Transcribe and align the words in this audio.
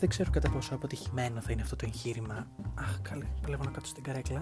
Δεν 0.00 0.08
ξέρω 0.08 0.30
κατά 0.30 0.50
πόσο 0.50 0.74
αποτυχημένο 0.74 1.40
θα 1.40 1.52
είναι 1.52 1.62
αυτό 1.62 1.76
το 1.76 1.84
εγχείρημα. 1.86 2.46
Αχ, 2.74 3.00
καλέ, 3.02 3.24
παλεύω 3.42 3.64
να 3.64 3.70
κάτσω 3.70 3.90
στην 3.90 4.02
καρέκλα. 4.02 4.40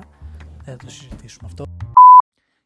Δεν 0.65 0.79
θα 0.79 0.85
το 0.85 0.91
συζητήσουμε 0.91 1.49
αυτό. 1.49 1.65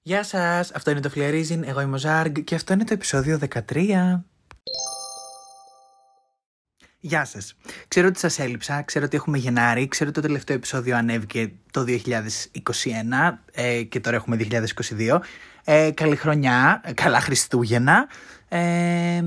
Γεια 0.03 0.25
σας, 0.25 0.73
αυτό 0.73 0.91
είναι 0.91 1.01
το 1.01 1.11
Φλιαρίζιν, 1.11 1.65
εγώ 1.65 1.81
είμαι 1.81 1.95
ο 1.95 1.99
Ζάργ 1.99 2.33
και 2.33 2.55
αυτό 2.55 2.73
είναι 2.73 2.85
το 2.85 2.93
επεισόδιο 2.93 3.39
13. 3.39 4.25
Γεια 7.01 7.25
σας. 7.25 7.57
Ξέρω 7.89 8.09
ότι 8.09 8.19
σας 8.19 8.39
έλειψα, 8.39 8.83
ξέρω 8.83 9.05
ότι 9.05 9.16
έχουμε 9.16 9.38
Γενάρη, 9.38 9.88
ξέρω 9.88 10.11
ότι 10.11 10.20
το 10.20 10.27
τελευταίο 10.27 10.56
επεισόδιο 10.56 10.97
ανέβηκε 10.97 11.52
το 11.70 11.84
2021 11.88 11.98
ε, 13.52 13.83
και 13.83 14.01
τώρα 14.01 14.16
έχουμε 14.16 14.37
2022. 14.51 15.19
Ε, 15.65 15.91
καλή 15.91 16.16
χρονιά, 16.16 16.80
ε, 16.84 16.93
καλά 16.93 17.20
Χριστούγεννα. 17.20 18.09
Ε, 18.48 19.23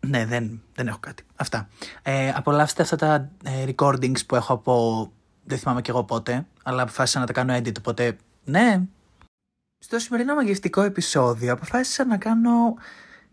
ναι, 0.00 0.26
δεν, 0.26 0.62
δεν 0.74 0.86
έχω 0.86 0.98
κάτι. 0.98 1.22
Αυτά. 1.36 1.68
Ε, 2.02 2.32
απολαύστε 2.34 2.82
αυτά 2.82 2.96
τα 2.96 3.30
ε, 3.44 3.64
recordings 3.66 4.26
που 4.26 4.36
έχω 4.36 4.52
από. 4.52 5.12
Δεν 5.44 5.58
θυμάμαι 5.58 5.80
κι 5.80 5.90
εγώ 5.90 6.04
πότε, 6.04 6.46
αλλά 6.62 6.82
αποφάσισα 6.82 7.18
να 7.20 7.26
τα 7.26 7.32
κάνω 7.32 7.56
edit, 7.56 7.78
οπότε 7.78 8.16
ναι. 8.44 8.82
Στο 9.78 9.98
σημερινό 9.98 10.34
μαγευτικό 10.34 10.82
επεισόδιο 10.82 11.52
αποφάσισα 11.52 12.04
να 12.04 12.16
κάνω. 12.16 12.74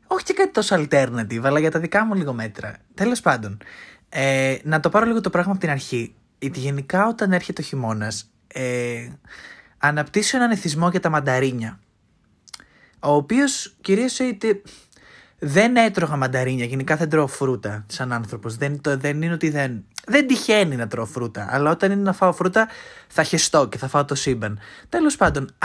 Όχι 0.08 0.24
και 0.24 0.34
κάτι 0.34 0.52
τόσο 0.52 0.76
alternative, 0.76 1.42
αλλά 1.44 1.60
για 1.60 1.72
τα 1.72 1.80
δικά 1.80 2.06
μου 2.06 2.14
λίγο 2.14 2.34
μέτρα. 2.34 2.78
Τέλος 2.94 3.22
πάντων, 3.22 3.58
ε, 4.10 4.58
να 4.64 4.80
το 4.80 4.90
πάρω 4.90 5.06
λίγο 5.06 5.22
το 5.22 5.30
πράγμα 5.30 5.52
από 5.52 5.62
την 5.62 5.70
αρχή. 5.70 6.16
Γιατί 6.40 6.60
γενικά 6.60 7.08
όταν 7.08 7.32
έρχεται 7.32 7.62
ο 7.62 7.66
χειμώνας, 7.66 8.32
ε, 8.48 9.10
αναπτύσσω 9.78 10.38
έναν 10.38 10.52
εθισμό 10.52 10.90
για 10.90 11.00
τα 11.00 11.10
μανταρίνια. 11.10 11.80
Ο 13.00 13.12
οποίος 13.12 13.76
κυρίως 13.82 14.20
δεν 15.40 15.76
έτρωγα 15.76 16.16
μανταρίνια. 16.16 16.66
Γενικά 16.66 16.96
δεν 16.96 17.10
τρώω 17.10 17.28
φρούτα 17.28 17.86
σαν 17.88 18.12
άνθρωπος. 18.12 18.56
Δεν, 18.56 18.80
δεν 18.84 19.22
είναι 19.22 19.34
ότι 19.34 19.50
δεν. 19.50 19.86
Δεν 20.08 20.28
τυχαίνει 20.28 20.76
να 20.76 20.88
τρώω 20.88 21.06
φρούτα. 21.06 21.48
Αλλά 21.50 21.72
όταν 21.72 21.92
είναι 21.92 22.02
να 22.02 22.14
φάω 22.14 22.34
φρούτα, 22.34 22.68
θα 23.08 23.24
χεστώ 23.24 23.68
και 23.68 23.78
θα 23.78 23.88
φάω 23.88 24.06
το 24.06 24.16
σύμπαν. 24.16 24.60
Τέλος 24.90 25.16
πάντων, 25.16 25.56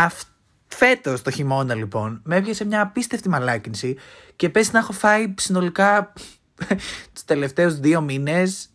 φέτος 0.66 1.22
το 1.22 1.30
χειμώνα 1.30 1.74
λοιπόν, 1.74 2.20
με 2.24 2.36
έβγαινε 2.36 2.64
μια 2.64 2.80
απίστευτη 2.80 3.28
μαλάκινση 3.28 3.96
και 4.36 4.48
πες 4.48 4.72
να 4.72 4.78
έχω 4.78 4.92
φάει 4.92 5.34
συνολικά 5.38 6.12
τους 7.12 7.24
τελευταίους 7.24 7.80
δύο 7.80 8.00
μήνες 8.00 8.70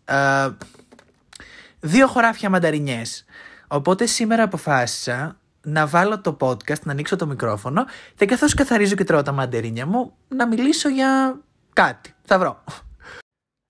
δύο 1.79 2.07
χωράφια 2.07 2.49
μανταρινιές. 2.49 3.25
Οπότε 3.67 4.05
σήμερα 4.05 4.43
αποφάσισα 4.43 5.37
να 5.65 5.87
βάλω 5.87 6.21
το 6.21 6.37
podcast, 6.39 6.81
να 6.83 6.91
ανοίξω 6.91 7.15
το 7.15 7.27
μικρόφωνο 7.27 7.85
και 8.15 8.25
καθώς 8.25 8.53
καθαρίζω 8.53 8.95
και 8.95 9.03
τρώω 9.03 9.21
τα 9.21 9.31
μαντερίνια 9.31 9.85
μου, 9.85 10.13
να 10.27 10.47
μιλήσω 10.47 10.89
για 10.89 11.39
κάτι. 11.73 12.13
Θα 12.23 12.39
βρω. 12.39 12.63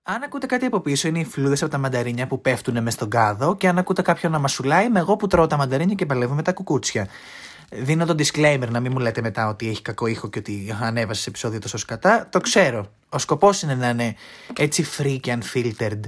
Αν 0.08 0.22
ακούτε 0.22 0.46
κάτι 0.46 0.64
από 0.64 0.80
πίσω, 0.80 1.08
είναι 1.08 1.18
οι 1.18 1.24
φλούδες 1.24 1.62
από 1.62 1.70
τα 1.70 1.78
μανταρίνια 1.78 2.26
που 2.26 2.40
πέφτουν 2.40 2.82
μες 2.82 2.92
στον 2.92 3.10
κάδο. 3.10 3.56
Και 3.56 3.68
αν 3.68 3.78
ακούτε 3.78 4.02
κάποιον 4.02 4.32
να 4.32 4.38
μασουλάει, 4.38 4.86
είμαι 4.86 4.98
εγώ 4.98 5.16
που 5.16 5.26
τρώω 5.26 5.46
τα 5.46 5.56
μανταρίνια 5.56 5.94
και 5.94 6.06
παλεύω 6.06 6.34
με 6.34 6.42
τα 6.42 6.52
κουκούτσια. 6.52 7.08
Δίνω 7.70 8.06
το 8.06 8.14
disclaimer 8.18 8.68
να 8.70 8.80
μην 8.80 8.92
μου 8.92 8.98
λέτε 8.98 9.20
μετά 9.20 9.48
ότι 9.48 9.68
έχει 9.68 9.82
κακό 9.82 10.06
ήχο 10.06 10.28
και 10.28 10.38
ότι 10.38 10.76
ανέβασε 10.80 11.20
σε 11.22 11.28
επεισόδιο 11.28 11.58
τόσο 11.58 11.78
σκατά. 11.78 12.28
Το 12.30 12.40
ξέρω. 12.40 12.86
Ο 13.08 13.18
σκοπός 13.18 13.62
είναι 13.62 13.74
να 13.74 13.88
είναι 13.88 14.14
έτσι 14.56 14.86
free 14.98 15.18
και 15.20 15.38
unfiltered. 15.40 16.00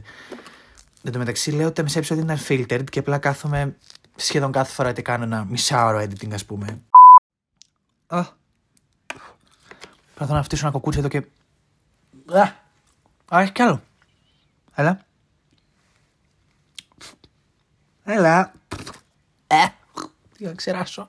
Εν 1.03 1.13
τω 1.13 1.19
μεταξύ, 1.19 1.51
λέω 1.51 1.67
ότι 1.67 1.75
τα 1.75 1.83
μισά 1.83 1.99
επεισόδια 1.99 2.23
είναι 2.23 2.39
unfiltered 2.39 2.85
και 2.91 2.99
απλά 2.99 3.19
κάθομαι 3.19 3.77
σχεδόν 4.19 4.53
κάθε 4.53 4.73
φορά 4.73 4.89
ότι 4.89 5.03
κάνω 5.03 5.25
ένα 5.25 5.45
μισάωρο 5.45 5.99
editing, 5.99 6.33
ας 6.33 6.45
πούμε. 6.45 6.83
Α. 8.07 8.23
Προσπαθώ 10.15 10.35
να 10.35 10.43
φτύσω 10.43 10.67
ένα 10.67 10.75
κοκούτσι 10.75 10.99
εδώ 10.99 11.09
και. 11.09 11.27
Α, 12.33 12.43
α 13.29 13.41
έχει 13.41 13.53
κι 13.53 13.63
άλλο. 13.63 13.83
Έλα. 14.75 15.01
Έλα. 18.05 18.53
Ε, 19.47 19.65
τι 20.37 20.45
να 20.45 20.55
ξεράσω. 20.55 21.07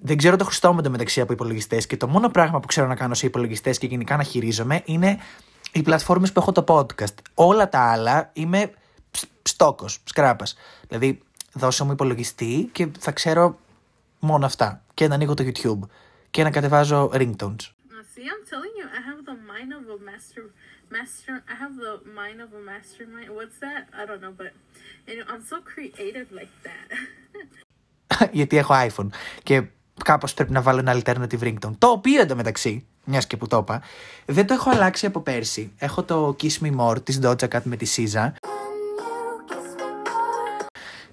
Δεν 0.00 0.16
ξέρω 0.16 0.36
το 0.36 0.44
χρηστό 0.44 0.72
μου 0.72 0.90
μεταξύ 0.90 1.20
από 1.20 1.32
υπολογιστές 1.32 1.86
και 1.86 1.96
το 1.96 2.08
μόνο 2.08 2.28
πράγμα 2.28 2.60
που 2.60 2.66
ξέρω 2.66 2.86
να 2.86 2.94
κάνω 2.94 3.14
σε 3.14 3.26
υπολογιστές 3.26 3.78
και 3.78 3.86
γενικά 3.86 4.16
να 4.16 4.22
χειρίζομαι 4.22 4.82
είναι 4.84 5.18
οι 5.72 5.82
πλατφόρμες 5.82 6.32
που 6.32 6.40
έχω 6.40 6.52
το 6.52 6.64
podcast. 6.68 7.14
Όλα 7.34 7.68
τα 7.68 7.80
άλλα 7.80 8.30
είμαι 8.32 8.72
στόκος, 9.42 10.00
σκράπας. 10.04 10.56
Δηλαδή, 10.88 11.22
δώσε 11.52 11.84
μου 11.84 11.92
υπολογιστή 11.92 12.68
και 12.72 12.88
θα 12.98 13.12
ξέρω 13.12 13.58
μόνο 14.18 14.46
αυτά. 14.46 14.82
Και 14.94 15.08
να 15.08 15.14
ανοίγω 15.14 15.34
το 15.34 15.44
YouTube 15.46 15.88
και 16.30 16.42
να 16.42 16.50
κατεβάζω 16.50 17.10
ringtones. 17.12 17.72
See, 18.14 18.26
I'm 18.34 18.44
telling 18.52 18.74
you, 18.80 18.86
I 18.98 19.00
have 19.08 19.20
the 19.30 19.36
mind 19.52 19.70
of 19.78 19.84
a 19.96 19.98
master, 20.10 20.44
master. 20.96 21.34
I 21.52 21.54
have 21.62 21.74
the 21.86 21.94
mind 22.20 22.38
of 22.44 22.50
a 22.60 22.62
mastermind. 22.72 23.28
What's 23.38 23.58
that? 23.64 23.82
I 24.00 24.02
don't 24.08 24.22
know, 24.24 24.34
but 24.42 24.50
you 25.06 25.14
know, 25.18 25.26
I'm 25.32 25.44
so 25.52 25.56
creative 25.72 26.28
like 26.38 26.54
that. 26.66 26.88
Γιατί 28.32 28.56
έχω 28.56 28.74
iPhone 28.74 29.08
και 29.42 29.62
κάπως 30.04 30.34
πρέπει 30.34 30.52
να 30.52 30.62
βάλω 30.62 30.78
ένα 30.78 31.00
alternative 31.02 31.40
ringtone. 31.40 31.72
Το 31.78 31.88
οποίο 31.88 32.20
εντωμεταξύ, 32.20 32.86
μια 33.04 33.20
και 33.20 33.36
που 33.36 33.46
το 33.46 33.56
είπα, 33.56 33.82
δεν 34.26 34.46
το 34.46 34.54
έχω 34.54 34.70
αλλάξει 34.70 35.06
από 35.06 35.20
πέρσι. 35.20 35.72
Έχω 35.78 36.02
το 36.02 36.36
Kiss 36.40 36.58
Me 36.62 36.76
More 36.76 37.04
της 37.04 37.20
Doja 37.22 37.48
Cat 37.48 37.62
με 37.62 37.76
τη 37.76 37.86
SZA 37.96 38.32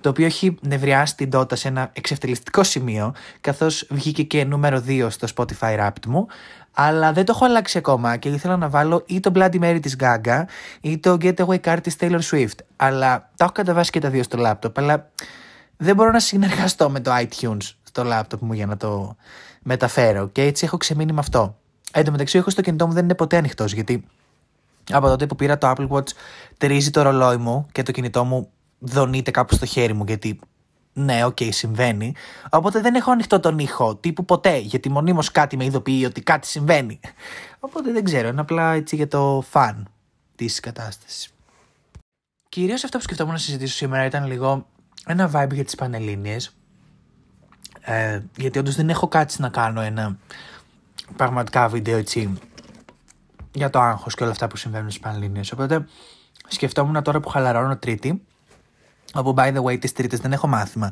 το 0.05 0.11
οποίο 0.11 0.25
έχει 0.25 0.57
νευριάσει 0.61 1.16
την 1.16 1.29
Dota 1.33 1.57
σε 1.57 1.67
ένα 1.67 1.89
εξευτελιστικό 1.93 2.63
σημείο, 2.63 3.13
καθώς 3.41 3.88
βγήκε 3.89 4.23
και 4.23 4.43
νούμερο 4.43 4.83
2 4.88 5.07
στο 5.09 5.27
Spotify 5.35 5.79
Wrapped 5.79 6.05
μου, 6.07 6.27
αλλά 6.71 7.13
δεν 7.13 7.25
το 7.25 7.31
έχω 7.35 7.45
αλλάξει 7.45 7.77
ακόμα 7.77 8.17
και 8.17 8.29
ήθελα 8.29 8.57
να 8.57 8.69
βάλω 8.69 9.03
ή 9.05 9.19
το 9.19 9.31
Bloody 9.35 9.59
Mary 9.61 9.79
της 9.81 9.95
Gaga 9.99 10.43
ή 10.81 10.97
το 10.97 11.17
Getaway 11.21 11.59
Car 11.59 11.77
της 11.83 11.95
Taylor 11.99 12.19
Swift. 12.31 12.57
Αλλά 12.75 13.29
τα 13.35 13.43
έχω 13.43 13.51
κατεβάσει 13.51 13.91
και 13.91 13.99
τα 13.99 14.09
δύο 14.09 14.23
στο 14.23 14.38
laptop, 14.45 14.71
αλλά 14.75 15.09
δεν 15.77 15.95
μπορώ 15.95 16.11
να 16.11 16.19
συνεργαστώ 16.19 16.89
με 16.89 16.99
το 16.99 17.11
iTunes 17.16 17.72
στο 17.83 18.03
laptop 18.05 18.39
μου 18.39 18.53
για 18.53 18.66
να 18.66 18.77
το 18.77 19.16
μεταφέρω 19.61 20.27
και 20.27 20.41
έτσι 20.41 20.66
έχω 20.66 20.77
ξεμείνει 20.77 21.11
με 21.11 21.19
αυτό. 21.19 21.57
Εν 21.91 22.05
τω 22.05 22.11
μεταξύ, 22.11 22.37
έχω 22.37 22.49
στο 22.49 22.61
κινητό 22.61 22.87
μου 22.87 22.93
δεν 22.93 23.03
είναι 23.03 23.16
ποτέ 23.16 23.37
ανοιχτός 23.37 23.73
γιατί 23.73 24.05
από 24.91 25.07
τότε 25.07 25.27
που 25.27 25.35
πήρα 25.35 25.57
το 25.57 25.73
Apple 25.77 25.87
Watch 25.87 26.09
τρίζει 26.57 26.89
το 26.89 27.01
ρολόι 27.01 27.37
μου 27.37 27.66
και 27.72 27.83
το 27.83 27.91
κινητό 27.91 28.23
μου 28.23 28.49
δονείται 28.79 29.31
κάπου 29.31 29.55
στο 29.55 29.65
χέρι 29.65 29.93
μου 29.93 30.03
γιατί 30.07 30.39
ναι, 30.97 31.25
OK, 31.25 31.38
okay, 31.39 31.49
συμβαίνει. 31.51 32.15
Οπότε 32.49 32.81
δεν 32.81 32.95
έχω 32.95 33.11
ανοιχτό 33.11 33.39
τον 33.39 33.59
ήχο 33.59 33.95
τύπου 33.95 34.25
ποτέ, 34.25 34.57
γιατί 34.57 34.89
μονίμως 34.89 35.31
κάτι 35.31 35.57
με 35.57 35.65
ειδοποιεί 35.65 36.03
ότι 36.07 36.21
κάτι 36.21 36.47
συμβαίνει. 36.47 36.99
Οπότε 37.59 37.91
δεν 37.91 38.03
ξέρω, 38.03 38.27
είναι 38.27 38.41
απλά 38.41 38.73
έτσι 38.73 38.95
για 38.95 39.07
το 39.07 39.43
fun 39.49 39.88
της 40.35 40.59
κατάστασης. 40.59 41.33
Κυρίως 42.49 42.83
αυτό 42.83 42.97
που 42.97 43.03
σκεφτόμουν 43.03 43.33
να 43.33 43.39
συζητήσω 43.39 43.75
σήμερα 43.75 44.05
ήταν 44.05 44.25
λίγο 44.27 44.67
ένα 45.05 45.31
vibe 45.33 45.53
για 45.53 45.63
τις 45.65 45.75
Πανελλήνιες. 45.75 46.55
Ε, 47.81 48.21
γιατί 48.37 48.59
όντως 48.59 48.75
δεν 48.75 48.89
έχω 48.89 49.07
κάτι 49.07 49.41
να 49.41 49.49
κάνω 49.49 49.81
ένα 49.81 50.17
πραγματικά 51.15 51.67
βίντεο 51.67 51.97
έτσι 51.97 52.39
για 53.51 53.69
το 53.69 53.79
άγχος 53.79 54.15
και 54.15 54.23
όλα 54.23 54.31
αυτά 54.31 54.47
που 54.47 54.57
συμβαίνουν 54.57 54.89
στις 54.89 55.01
Πανελλήνιες. 55.01 55.51
Οπότε 55.51 55.85
σκεφτόμουν 56.47 57.03
τώρα 57.03 57.19
που 57.19 57.29
χαλαρώνω 57.29 57.77
Τρίτη 57.77 58.25
Όπου, 59.15 59.33
by 59.37 59.53
the 59.55 59.63
way, 59.63 59.79
τις 59.79 59.91
Τρίτες 59.91 60.19
δεν 60.19 60.31
έχω 60.31 60.47
μάθημα. 60.47 60.91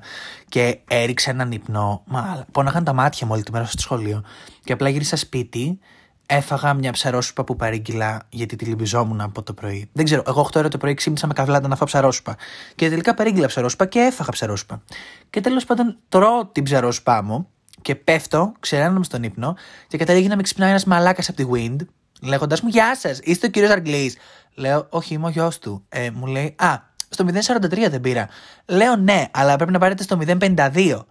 Και 0.49 0.79
έριξα 0.87 1.29
έναν 1.29 1.51
ύπνο. 1.51 2.03
Μα 2.05 2.45
πόναγαν 2.51 2.83
τα 2.83 2.93
μάτια 2.93 3.27
μου 3.27 3.33
όλη 3.33 3.43
τη 3.43 3.51
μέρα 3.51 3.65
στο 3.65 3.81
σχολείο. 3.81 4.23
Και 4.63 4.73
απλά 4.73 4.89
γύρισα 4.89 5.15
σπίτι, 5.15 5.79
έφαγα 6.25 6.73
μια 6.73 6.91
ψαρόσουπα 6.91 7.43
που 7.43 7.55
παρήγγειλα 7.55 8.21
γιατί 8.29 8.55
τη 8.55 8.65
λυμπιζόμουν 8.65 9.21
από 9.21 9.43
το 9.43 9.53
πρωί. 9.53 9.89
Δεν 9.93 10.05
ξέρω, 10.05 10.23
εγώ 10.27 10.41
8 10.41 10.55
ώρα 10.55 10.67
το 10.67 10.77
πρωί 10.77 10.93
ξύπνησα 10.93 11.27
με 11.27 11.33
καβλάτα 11.33 11.67
να 11.67 11.75
φάω 11.75 11.87
ψαρόσουπα. 11.87 12.35
Και 12.75 12.89
τελικά 12.89 13.13
παρήγγειλα 13.13 13.47
ψαρόσουπα 13.47 13.85
και 13.85 13.99
έφαγα 13.99 14.31
ψαρόσουπα. 14.31 14.81
Και 15.29 15.41
τέλος 15.41 15.65
πάντων 15.65 15.97
τρώω 16.09 16.45
την 16.45 16.63
ψαρόσουπά 16.63 17.23
μου 17.23 17.47
και 17.81 17.95
πέφτω, 17.95 18.51
ξεράνομαι 18.59 19.03
στον 19.03 19.23
ύπνο 19.23 19.55
και 19.87 19.97
καταλήγει 19.97 20.27
να 20.27 20.35
με 20.35 20.41
ξυπνάει 20.41 20.69
ένας 20.69 20.85
μαλάκας 20.85 21.29
από 21.29 21.37
τη 21.37 21.45
Wind, 21.53 21.85
λέγοντας 22.21 22.61
μου 22.61 22.69
Γεια 22.69 22.95
σας, 22.95 23.19
είστε 23.23 23.47
ο 23.47 23.49
κύριος 23.49 23.71
Αγγλής. 23.71 24.17
Λέω, 24.55 24.87
Όχι, 24.89 25.13
είμαι 25.13 25.25
ο 25.25 25.29
γιος 25.29 25.59
του. 25.59 25.85
Ε, 25.89 26.09
μου 26.09 26.25
λέει, 26.25 26.55
Α, 26.57 26.79
στο 27.13 27.25
0,43 27.25 27.89
δεν 27.89 28.01
πήρα. 28.01 28.27
Λέω 28.65 28.95
ναι, 28.95 29.25
αλλά 29.31 29.55
πρέπει 29.55 29.71
να 29.71 29.79
πάρετε 29.79 30.03
στο 30.03 30.17
0,52. 30.21 31.05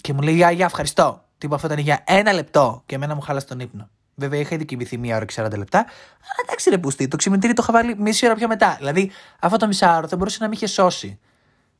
Και 0.00 0.12
μου 0.12 0.20
λέει, 0.20 0.34
Γεια, 0.34 0.50
γεια, 0.50 0.64
ευχαριστώ. 0.64 1.24
Τύπο 1.38 1.54
αυτό 1.54 1.66
ήταν 1.66 1.78
για 1.78 2.02
ένα 2.06 2.32
λεπτό 2.32 2.82
και 2.86 2.94
εμένα 2.94 3.14
μου 3.14 3.20
χάλασε 3.20 3.46
τον 3.46 3.60
ύπνο. 3.60 3.88
Βέβαια 4.14 4.40
είχα 4.40 4.54
ήδη 4.54 4.64
κοιμηθεί 4.64 4.98
μία 4.98 5.16
ώρα 5.16 5.24
και 5.24 5.34
40 5.36 5.56
λεπτά. 5.56 5.78
Αλλά 5.78 6.40
εντάξει, 6.44 6.70
ρε 6.70 6.78
πουστή, 6.78 7.08
το 7.08 7.16
ξυμητήρι 7.16 7.52
το 7.52 7.62
είχα 7.62 7.72
βάλει 7.72 7.96
μισή 7.98 8.26
ώρα 8.26 8.34
πιο 8.34 8.48
μετά. 8.48 8.74
Δηλαδή 8.78 9.10
αυτό 9.40 9.56
το 9.56 9.66
μισάωρο 9.66 10.08
θα 10.08 10.16
μπορούσε 10.16 10.38
να 10.40 10.48
με 10.48 10.54
είχε 10.54 10.66
σώσει. 10.66 11.18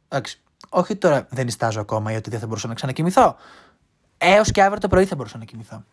Εντάξει. 0.09 0.41
Όχι 0.69 0.97
τώρα 0.97 1.27
δεν 1.31 1.47
ιστάζω 1.47 1.81
ακόμα 1.81 2.11
γιατί 2.11 2.31
δεν 2.31 2.39
θα 2.39 2.47
μπορούσα 2.47 2.69
να 2.69 2.75
ξανακοιμηθώ. 2.75 3.37
Έως 4.19 4.51
και 4.51 4.63
αύριο 4.63 4.81
το 4.81 4.89
πρωί 4.89 5.05
θα 5.05 5.17
μπορούσα 5.17 5.39
να 5.39 5.45
κοιμηθώ. 5.45 5.85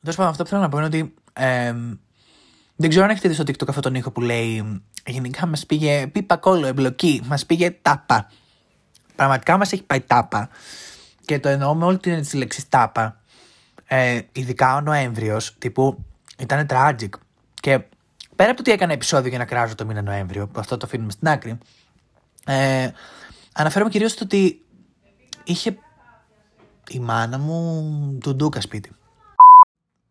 Τέλος 0.00 0.16
πάντων, 0.16 0.30
αυτό 0.30 0.42
που 0.42 0.48
θέλω 0.48 0.60
να 0.60 0.68
πω 0.68 0.76
είναι 0.76 0.86
ότι 0.86 1.14
ε, 1.32 1.74
δεν 2.76 2.88
ξέρω 2.88 3.04
αν 3.04 3.10
έχετε 3.10 3.28
δει 3.28 3.34
στο 3.34 3.42
TikTok 3.46 3.68
αυτόν 3.68 3.82
τον 3.82 3.94
ήχο 3.94 4.10
που 4.10 4.20
λέει 4.20 4.82
Γενικά 5.06 5.46
μας 5.46 5.66
πήγε 5.66 6.06
πίπα 6.06 6.36
κόλλο, 6.36 6.66
εμπλοκή, 6.66 7.22
μας 7.24 7.46
πήγε 7.46 7.70
τάπα. 7.82 8.30
Πραγματικά 9.16 9.56
μας 9.56 9.72
έχει 9.72 9.82
πάει 9.82 10.00
τάπα. 10.00 10.48
Και 11.24 11.38
το 11.38 11.48
εννοώ 11.48 11.74
με 11.74 11.84
όλη 11.84 11.98
την 11.98 12.24
λέξη 12.34 12.68
τάπα. 12.68 13.20
Ε, 13.86 14.20
ειδικά 14.32 14.76
ο 14.76 14.80
Νοέμβριος, 14.80 15.54
τύπου 15.58 16.04
ήταν 16.38 16.66
tragic. 16.70 17.08
Και 17.60 17.78
πέρα 18.36 18.50
από 18.50 18.54
το 18.54 18.60
ότι 18.60 18.70
έκανα 18.70 18.92
επεισόδιο 18.92 19.28
για 19.28 19.38
να 19.38 19.44
κράζω 19.44 19.74
το 19.74 19.86
μήνα 19.86 20.02
Νοέμβριο, 20.02 20.46
που 20.46 20.60
αυτό 20.60 20.76
το 20.76 20.86
αφήνουμε 20.86 21.10
στην 21.10 21.28
άκρη, 21.28 21.58
ε, 22.44 22.90
αναφέρομαι 23.52 23.90
κυρίως 23.90 24.10
στο 24.10 24.24
ότι 24.24 24.64
είχε 25.44 25.78
η 26.88 26.98
μάνα 26.98 27.38
μου 27.38 28.18
του 28.20 28.34
Ντούκα 28.34 28.60
σπίτι. 28.60 28.90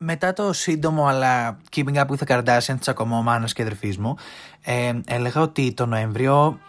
Μετά 0.03 0.33
το 0.33 0.53
σύντομο 0.53 1.05
αλλά 1.05 1.57
keeping 1.75 1.95
up 1.95 2.05
with 2.05 2.17
the 2.25 2.27
Kardashians 2.27 2.79
τσακωμό 2.79 3.21
μάνας 3.21 3.53
και 3.53 3.61
αδερφής 3.61 3.97
μου, 3.97 4.15
ε, 4.61 4.99
έλεγα 5.05 5.41
ότι 5.41 5.73
το 5.73 5.85
Νοέμβριο 5.85 6.59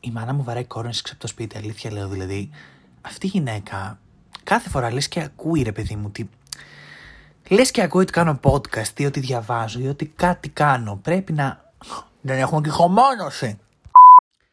η 0.00 0.10
μάνα 0.10 0.32
μου 0.32 0.42
βαράει 0.42 0.64
κόρνες 0.64 0.98
έξω 0.98 1.12
από 1.12 1.22
το 1.22 1.28
σπίτι, 1.28 1.56
αλήθεια 1.56 1.92
λέω 1.92 2.08
δηλαδή. 2.08 2.50
Αυτή 3.00 3.26
η 3.26 3.28
γυναίκα 3.28 3.98
κάθε 4.44 4.68
φορά 4.68 4.92
λες 4.92 5.08
και 5.08 5.20
ακούει 5.20 5.62
ρε 5.62 5.72
παιδί 5.72 5.96
μου 5.96 6.10
τι... 6.10 6.28
Λες 7.48 7.70
και 7.70 7.82
ακούει 7.82 8.02
ότι 8.02 8.12
κάνω 8.12 8.40
podcast 8.42 8.98
ή 8.98 9.06
ότι 9.06 9.20
διαβάζω 9.20 9.80
ή 9.80 9.88
ότι 9.88 10.06
κάτι 10.06 10.48
κάνω. 10.48 10.98
Πρέπει 11.02 11.32
να... 11.32 11.72
Δεν 12.20 12.38
έχουμε 12.38 12.60
και 12.60 12.70
χωμόνωση. 12.70 13.58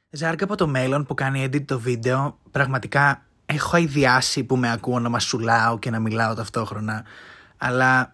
Ζάρκα 0.10 0.44
από 0.44 0.56
το 0.56 0.68
μέλλον 0.68 1.06
που 1.06 1.14
κάνει 1.14 1.46
edit 1.46 1.66
το 1.66 1.80
βίντεο, 1.80 2.38
πραγματικά 2.52 3.26
έχω 3.46 3.78
ιδιάσει 3.78 4.44
που 4.44 4.58
με 4.58 4.72
ακούω 4.72 5.00
να 5.00 5.10
μασουλάω 5.10 5.80
και 5.80 5.90
να 5.90 6.00
μιλάω 6.00 6.34
ταυτόχρονα. 6.34 7.04
Αλλά 7.57 8.13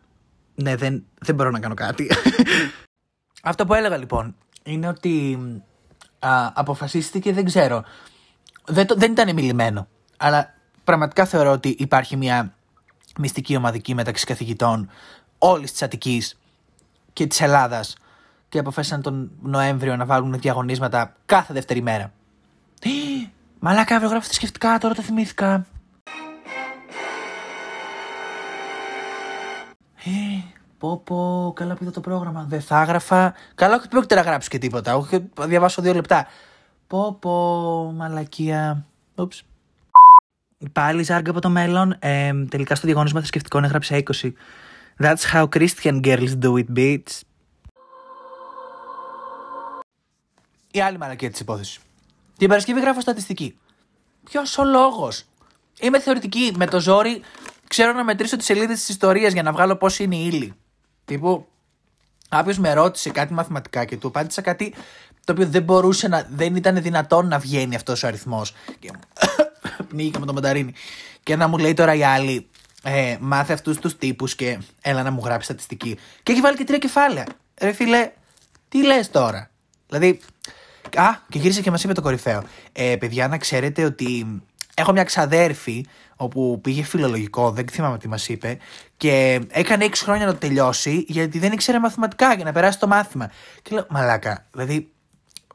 ναι, 0.55 0.75
δεν, 0.75 1.05
δεν 1.19 1.35
μπορώ 1.35 1.49
να 1.49 1.59
κάνω 1.59 1.73
κάτι. 1.73 2.07
Αυτό 3.43 3.65
που 3.65 3.73
έλεγα 3.73 3.97
λοιπόν 3.97 4.35
είναι 4.63 4.87
ότι 4.87 5.37
α, 6.19 6.51
αποφασίστηκε, 6.53 7.33
δεν 7.33 7.45
ξέρω. 7.45 7.83
Δεν, 8.65 8.87
το, 8.87 8.95
δεν 8.95 9.11
ήταν 9.11 9.33
μιλημένο. 9.33 9.87
Αλλά 10.17 10.53
πραγματικά 10.83 11.25
θεωρώ 11.25 11.51
ότι 11.51 11.75
υπάρχει 11.79 12.17
μια 12.17 12.53
μυστική 13.19 13.55
ομαδική 13.55 13.93
μεταξύ 13.93 14.25
καθηγητών 14.25 14.89
όλης 15.37 15.71
της 15.71 15.81
Αττικής 15.81 16.39
και 17.13 17.27
της 17.27 17.41
Ελλάδας 17.41 17.95
και 18.49 18.59
αποφάσισαν 18.59 19.01
τον 19.01 19.31
Νοέμβριο 19.41 19.95
να 19.95 20.05
βάλουν 20.05 20.39
διαγωνίσματα 20.39 21.15
κάθε 21.25 21.53
δεύτερη 21.53 21.81
μέρα. 21.81 22.11
Μαλάκα, 23.59 23.95
αύριο 23.95 24.09
γράφω 24.09 24.33
σκεφτικά, 24.33 24.77
τώρα 24.77 24.93
το 24.93 25.01
θυμήθηκα. 25.01 25.65
Πω 30.77 30.97
πω, 30.97 31.53
καλά 31.55 31.73
που 31.73 31.83
είδα 31.83 31.91
το 31.91 31.99
πρόγραμμα. 31.99 32.45
Δεν 32.49 32.61
θα 32.61 32.81
έγραφα. 32.81 33.33
Καλά, 33.55 33.75
όχι 33.75 33.87
πρόκειται 33.87 34.15
να 34.15 34.21
γράψω 34.21 34.49
και 34.49 34.57
τίποτα. 34.57 34.95
Όχι, 34.95 35.29
διαβάσω 35.39 35.81
δύο 35.81 35.93
λεπτά. 35.93 36.27
Πω 36.87 37.17
πω, 37.19 37.31
μαλακία. 37.95 38.85
Ούψ. 39.15 39.43
Πάλι 40.71 41.03
ζάρκα 41.03 41.31
από 41.31 41.41
το 41.41 41.49
μέλλον. 41.49 41.95
Ε, 41.99 42.33
τελικά 42.49 42.75
στο 42.75 42.85
διαγωνίσμα 42.85 43.19
θρησκευτικών 43.19 43.63
έγραψε 43.63 44.03
20. 44.21 44.31
That's 44.99 45.33
how 45.33 45.47
Christian 45.55 46.01
girls 46.01 46.37
do 46.41 46.53
it, 46.53 46.65
bitch. 46.75 47.21
Η 50.71 50.81
άλλη 50.81 50.97
μαλακία 50.97 51.31
της 51.31 51.39
υπόθεσης. 51.39 51.79
Την 52.37 52.47
Παρασκευή 52.47 52.79
γράφω 52.79 53.01
στατιστική. 53.01 53.57
Ποιος 54.23 54.57
ο 54.57 54.63
λόγος; 54.63 55.25
Είμαι 55.79 55.99
θεωρητική. 55.99 56.53
Με 56.55 56.65
το 56.65 56.79
ζόρι 56.79 57.21
ξέρω 57.71 57.93
να 57.93 58.03
μετρήσω 58.03 58.37
τις 58.37 58.45
σελίδες 58.45 58.79
της 58.79 58.89
ιστορίας 58.89 59.33
για 59.33 59.43
να 59.43 59.51
βγάλω 59.51 59.75
πώς 59.75 59.99
είναι 59.99 60.15
η 60.15 60.29
ύλη. 60.31 60.53
Τύπου, 61.05 61.47
κάποιος 62.29 62.57
με 62.57 62.73
ρώτησε 62.73 63.09
κάτι 63.09 63.33
μαθηματικά 63.33 63.85
και 63.85 63.97
του 63.97 64.07
απάντησα 64.07 64.41
κάτι 64.41 64.73
το 65.25 65.31
οποίο 65.33 65.47
δεν 65.47 65.63
μπορούσε 65.63 66.07
να. 66.07 66.27
δεν 66.31 66.55
ήταν 66.55 66.81
δυνατόν 66.81 67.27
να 67.27 67.39
βγαίνει 67.39 67.75
αυτός 67.75 68.03
ο 68.03 68.07
αριθμός. 68.07 68.53
Και 68.79 68.91
πνίγηκα 69.89 70.19
με 70.19 70.25
το 70.25 70.33
μανταρίνι. 70.33 70.73
Και 71.23 71.35
να 71.35 71.47
μου 71.47 71.57
λέει 71.57 71.73
τώρα 71.73 71.93
η 71.93 72.03
άλλη, 72.03 72.49
ε, 72.83 73.17
μάθε 73.19 73.53
αυτούς 73.53 73.77
τους 73.77 73.97
τύπους 73.97 74.35
και 74.35 74.59
έλα 74.81 75.03
να 75.03 75.11
μου 75.11 75.21
γράψεις 75.23 75.45
στατιστική. 75.45 75.97
Και 76.23 76.31
έχει 76.31 76.41
βάλει 76.41 76.57
και 76.57 76.63
τρία 76.63 76.77
κεφάλαια. 76.77 77.25
Ρε 77.61 77.71
φίλε, 77.71 78.11
τι 78.69 78.85
λες 78.85 79.09
τώρα; 79.09 79.49
Δηλαδή, 79.87 80.19
Α, 80.95 81.09
και 81.29 81.39
γύρισε 81.39 81.61
και 81.61 81.71
μας 81.71 81.83
είπε 81.83 81.93
το 81.93 82.01
κορυφαίο. 82.01 82.43
Ε, 82.71 82.95
παιδιά, 82.95 83.27
να 83.27 83.37
ξέρετε 83.37 83.83
ότι 83.83 84.41
έχω 84.73 84.91
μια 84.91 85.03
ξαδέρφη 85.03 85.85
όπου 86.21 86.59
πήγε 86.61 86.83
φιλολογικό, 86.83 87.51
δεν 87.51 87.67
θυμάμαι 87.67 87.97
τι 87.97 88.07
μας 88.07 88.29
είπε, 88.29 88.57
και 88.97 89.41
έκανε 89.47 89.85
6 89.85 89.91
χρόνια 89.95 90.25
να 90.25 90.31
το 90.31 90.37
τελειώσει 90.37 91.05
γιατί 91.07 91.39
δεν 91.39 91.51
ήξερε 91.51 91.79
μαθηματικά 91.79 92.33
για 92.33 92.43
να 92.43 92.51
περάσει 92.51 92.79
το 92.79 92.87
μάθημα. 92.87 93.31
Και 93.61 93.75
λέω, 93.75 93.85
Μαλάκα, 93.89 94.45
δηλαδή, 94.51 94.91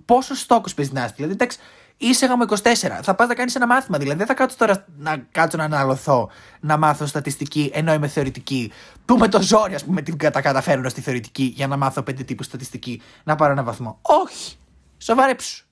πόσος 0.05 0.41
στόκος 0.41 0.75
παίζει 0.75 0.93
να 0.93 1.07
Δηλαδή, 1.07 1.33
εντάξει, 1.33 1.59
είσαι 1.97 2.27
γάμο 2.27 2.45
24, 2.49 2.55
θα 3.03 3.15
πας 3.15 3.29
να 3.29 3.35
κάνεις 3.35 3.55
ένα 3.55 3.67
μάθημα. 3.67 3.99
Δηλαδή, 3.99 4.19
δεν 4.19 4.27
θα 4.27 4.35
κάτσω 4.35 4.57
τώρα 4.57 4.85
να 4.97 5.17
κάτσω 5.33 5.57
να 5.57 5.65
αναλωθώ 5.65 6.31
να 6.61 6.77
μάθω 6.77 7.07
στατιστική 7.07 7.71
ενώ 7.75 7.93
είμαι 7.93 8.09
θεωρητική. 8.09 8.73
Που 9.05 9.17
με 9.17 9.29
το 9.29 9.43
ζόρι, 9.43 9.75
ας 9.75 9.85
πούμε, 9.85 10.03
την 10.03 10.19
κατα 10.19 10.41
καταφέρνω 10.41 10.89
στη 10.89 11.01
θεωρητική 11.01 11.43
για 11.43 11.67
να 11.67 11.77
μάθω 11.77 12.03
πέντε 12.03 12.23
τύπους 12.23 12.47
στατιστική 12.47 13.03
να 13.25 13.35
πάρω 13.35 13.53
ένα 13.53 13.63
βαθμό. 13.63 13.99
Όχι! 14.03 14.57
Σοβαρέψου. 14.99 15.66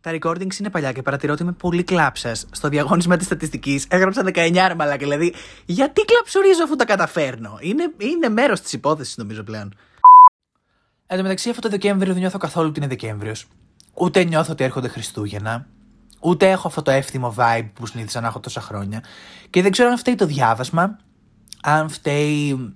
Τα 0.00 0.10
recordings 0.10 0.58
είναι 0.58 0.70
παλιά 0.70 0.92
και 0.92 1.02
παρατηρώ 1.02 1.32
ότι 1.32 1.42
είμαι 1.42 1.52
πολύ 1.52 1.82
κλάψας. 1.82 2.46
Στο 2.52 2.68
διαγώνισμα 2.68 3.16
της 3.16 3.26
στατιστικής 3.26 3.86
έγραψα 3.88 4.22
19 4.22 4.74
μαλάκα. 4.76 4.96
Δηλαδή, 4.96 5.34
γιατί 5.66 6.02
κλαψουρίζω 6.04 6.62
αφού 6.64 6.76
τα 6.76 6.84
καταφέρνω; 6.84 7.58
Είναι, 7.60 7.92
είναι 7.98 8.28
μέρος 8.28 8.60
της 8.60 8.72
υπόθεσης, 8.72 9.16
νομίζω 9.16 9.42
πλέον. 9.42 9.74
Εν 11.06 11.16
τω 11.16 11.22
μεταξύ, 11.22 11.50
αυτό 11.50 11.60
το 11.60 11.68
Δεκέμβριο 11.68 12.12
δεν 12.12 12.20
νιώθω 12.20 12.38
καθόλου 12.38 12.68
ότι 12.68 12.78
είναι 12.78 12.88
Δεκέμβριος. 12.88 13.46
Ούτε 13.94 14.24
νιώθω 14.24 14.52
ότι 14.52 14.64
έρχονται 14.64 14.88
Χριστούγεννα. 14.88 15.66
Ούτε 16.20 16.50
έχω 16.50 16.68
αυτό 16.68 16.82
το 16.82 16.90
εύθυμο 16.90 17.34
vibe 17.38 17.68
που 17.74 17.86
συνήθισα 17.86 18.20
να 18.20 18.26
έχω 18.26 18.40
τόσα 18.40 18.60
χρόνια. 18.60 19.04
Και 19.50 19.62
δεν 19.62 19.70
ξέρω 19.70 19.90
αν 19.90 19.98
φταίει 19.98 20.14
το 20.14 20.26
διάβασμα, 20.26 20.98
αν 21.62 21.88
φταίει 21.88 22.74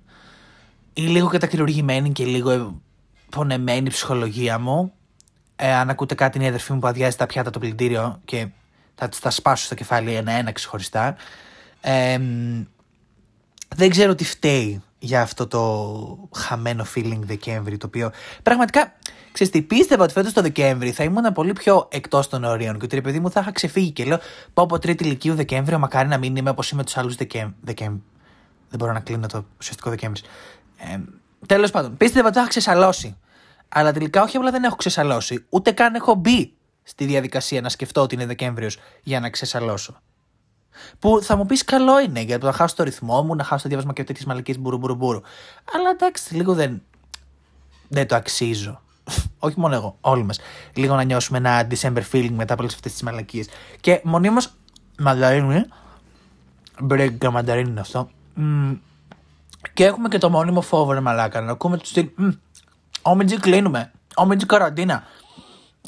η 0.92 1.02
λίγο 1.02 1.28
κατακριουργημένη 1.28 2.12
και 2.12 2.24
λίγο 2.24 2.80
πονεμένη 3.30 3.88
ψυχολογία 3.88 4.58
μου, 4.58 4.93
ε, 5.56 5.74
αν 5.74 5.90
ακούτε 5.90 6.14
κάτι, 6.14 6.36
είναι 6.36 6.46
η 6.46 6.48
αδερφή 6.48 6.72
μου 6.72 6.78
που 6.78 6.86
αδειάζει 6.86 7.16
τα 7.16 7.26
πιάτα 7.26 7.50
το 7.50 7.58
πλυντήριο 7.58 8.20
και 8.24 8.46
θα 8.94 9.08
τα 9.20 9.30
σπάσω 9.30 9.64
στο 9.64 9.74
κεφάλι 9.74 10.14
ένα-ένα 10.14 10.52
ξεχωριστά. 10.52 11.16
Ε, 11.80 12.18
δεν 13.76 13.90
ξέρω 13.90 14.14
τι 14.14 14.24
φταίει 14.24 14.82
για 14.98 15.20
αυτό 15.20 15.46
το 15.46 16.28
χαμένο 16.36 16.86
feeling 16.94 17.18
Δεκέμβρη, 17.20 17.76
το 17.76 17.86
οποίο 17.86 18.10
πραγματικά, 18.42 18.92
ξέρεις 19.32 19.52
τι, 19.52 19.62
πίστευα 19.62 20.04
ότι 20.04 20.12
φέτος 20.12 20.32
το 20.32 20.42
Δεκέμβρη 20.42 20.90
θα 20.90 21.04
ήμουν 21.04 21.32
πολύ 21.32 21.52
πιο 21.52 21.88
εκτός 21.90 22.28
των 22.28 22.44
ορίων 22.44 22.78
και 22.78 22.84
ότι 22.84 23.00
παιδί 23.00 23.20
μου 23.20 23.30
θα 23.30 23.40
είχα 23.40 23.52
ξεφύγει 23.52 23.90
και 23.90 24.04
λέω 24.04 24.18
πω 24.54 24.62
από 24.62 24.78
τρίτη 24.78 25.04
ηλικίου 25.04 25.34
Δεκέμβριο 25.34 25.78
μακάρι 25.78 26.08
να 26.08 26.18
μην 26.18 26.36
είμαι 26.36 26.50
όπως 26.50 26.70
είμαι 26.70 26.84
τους 26.84 26.96
άλλους 26.96 27.14
Δεκέμβρη. 27.60 28.02
Δεν 28.68 28.78
μπορώ 28.78 28.92
να 28.92 29.00
κλείνω 29.00 29.26
το 29.26 29.44
ουσιαστικό 29.58 29.90
Δεκέμβρης. 29.90 30.22
Ε, 30.76 30.98
Τέλος 31.46 31.70
πάντων, 31.70 31.96
πίστευα 31.96 32.26
ότι 32.26 32.34
θα 32.34 32.40
είχα 32.40 32.48
ξεσαλώσει. 32.48 33.16
Αλλά 33.76 33.92
τελικά 33.92 34.22
όχι 34.22 34.36
απλά 34.36 34.50
δεν 34.50 34.64
έχω 34.64 34.76
ξεσαλώσει, 34.76 35.44
ούτε 35.48 35.70
καν 35.70 35.94
έχω 35.94 36.14
μπει 36.14 36.52
στη 36.82 37.04
διαδικασία 37.04 37.60
να 37.60 37.68
σκεφτώ 37.68 38.00
ότι 38.00 38.14
είναι 38.14 38.26
Δεκέμβριος 38.26 38.78
για 39.02 39.20
να 39.20 39.30
ξεσαλώσω. 39.30 39.96
Που 40.98 41.22
θα 41.22 41.36
μου 41.36 41.46
πεις 41.46 41.64
καλό 41.64 42.00
είναι 42.00 42.20
για 42.20 42.38
το 42.38 42.46
να 42.46 42.52
χάσω 42.52 42.74
το 42.74 42.82
ρυθμό 42.82 43.22
μου, 43.22 43.34
να 43.34 43.44
χάσω 43.44 43.62
το 43.62 43.68
διάβασμα 43.68 43.92
και 43.92 44.04
τέτοιες 44.04 44.24
μαλακίες 44.24 44.58
μπουρου 44.58 44.78
μπουρου 44.78 44.94
μπουρου. 44.94 45.20
Αλλά 45.74 45.90
εντάξει, 45.90 46.34
λίγο 46.34 46.54
δεν, 46.54 46.82
δεν 47.88 48.06
το 48.06 48.14
αξίζω. 48.14 48.80
Όχι 49.38 49.60
μόνο 49.60 49.74
εγώ, 49.74 49.96
όλοι 50.00 50.22
μας. 50.22 50.38
Λίγο 50.74 50.94
να 50.94 51.02
νιώσουμε 51.02 51.38
ένα 51.38 51.66
December 51.70 52.02
feeling 52.12 52.30
μετά 52.30 52.52
από 52.52 52.62
όλες 52.62 52.74
αυτές 52.74 52.92
τις 52.92 53.02
μαλακίες. 53.02 53.48
Και 53.80 54.00
μονίμως 54.04 54.52
μανταρίνι. 54.98 55.64
Μπρέγκα 56.80 57.30
μανταρίνι 57.30 57.70
είναι 57.70 57.80
αυτό. 57.80 58.10
και 59.72 59.84
έχουμε 59.84 60.08
και 60.08 60.18
το 60.18 60.30
μόνιμο 60.30 60.60
φόβο, 60.60 60.92
ρε 60.92 61.00
μαλάκα. 61.00 61.40
Να 61.40 61.52
ακούμε 61.52 61.78
του 61.78 61.86
στυλ. 61.86 62.08
Όμιτζι 63.06 63.36
κλείνουμε. 63.36 63.92
Όμιτζι 64.14 64.46
καραντίνα. 64.46 65.02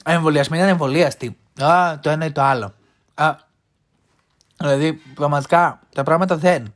Εμβολιασμένοι 0.04 0.62
ανεμβολίαστοι. 0.62 1.38
Α, 1.60 1.98
το 1.98 2.10
ένα 2.10 2.24
ή 2.24 2.32
το 2.32 2.42
άλλο. 2.42 2.72
Α, 3.14 3.36
δηλαδή, 4.56 4.92
πραγματικά 4.92 5.80
τα 5.94 6.02
πράγματα 6.02 6.36
δεν. 6.36 6.74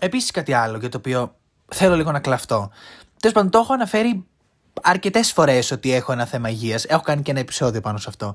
Επίσης 0.00 0.30
κάτι 0.30 0.52
άλλο 0.52 0.78
για 0.78 0.88
το 0.88 0.96
οποίο 0.96 1.34
θέλω 1.68 1.96
λίγο 1.96 2.12
να 2.12 2.20
κλαφτώ. 2.20 2.70
Τέλος 3.20 3.36
πάντων, 3.36 3.50
το 3.50 3.58
έχω 3.58 3.72
αναφέρει 3.72 4.26
αρκετές 4.82 5.32
φορές 5.32 5.70
ότι 5.70 5.92
έχω 5.92 6.12
ένα 6.12 6.24
θέμα 6.24 6.48
υγείας. 6.48 6.84
Έχω 6.84 7.02
κάνει 7.02 7.22
και 7.22 7.30
ένα 7.30 7.40
επεισόδιο 7.40 7.80
πάνω 7.80 7.98
σε 7.98 8.06
αυτό. 8.08 8.34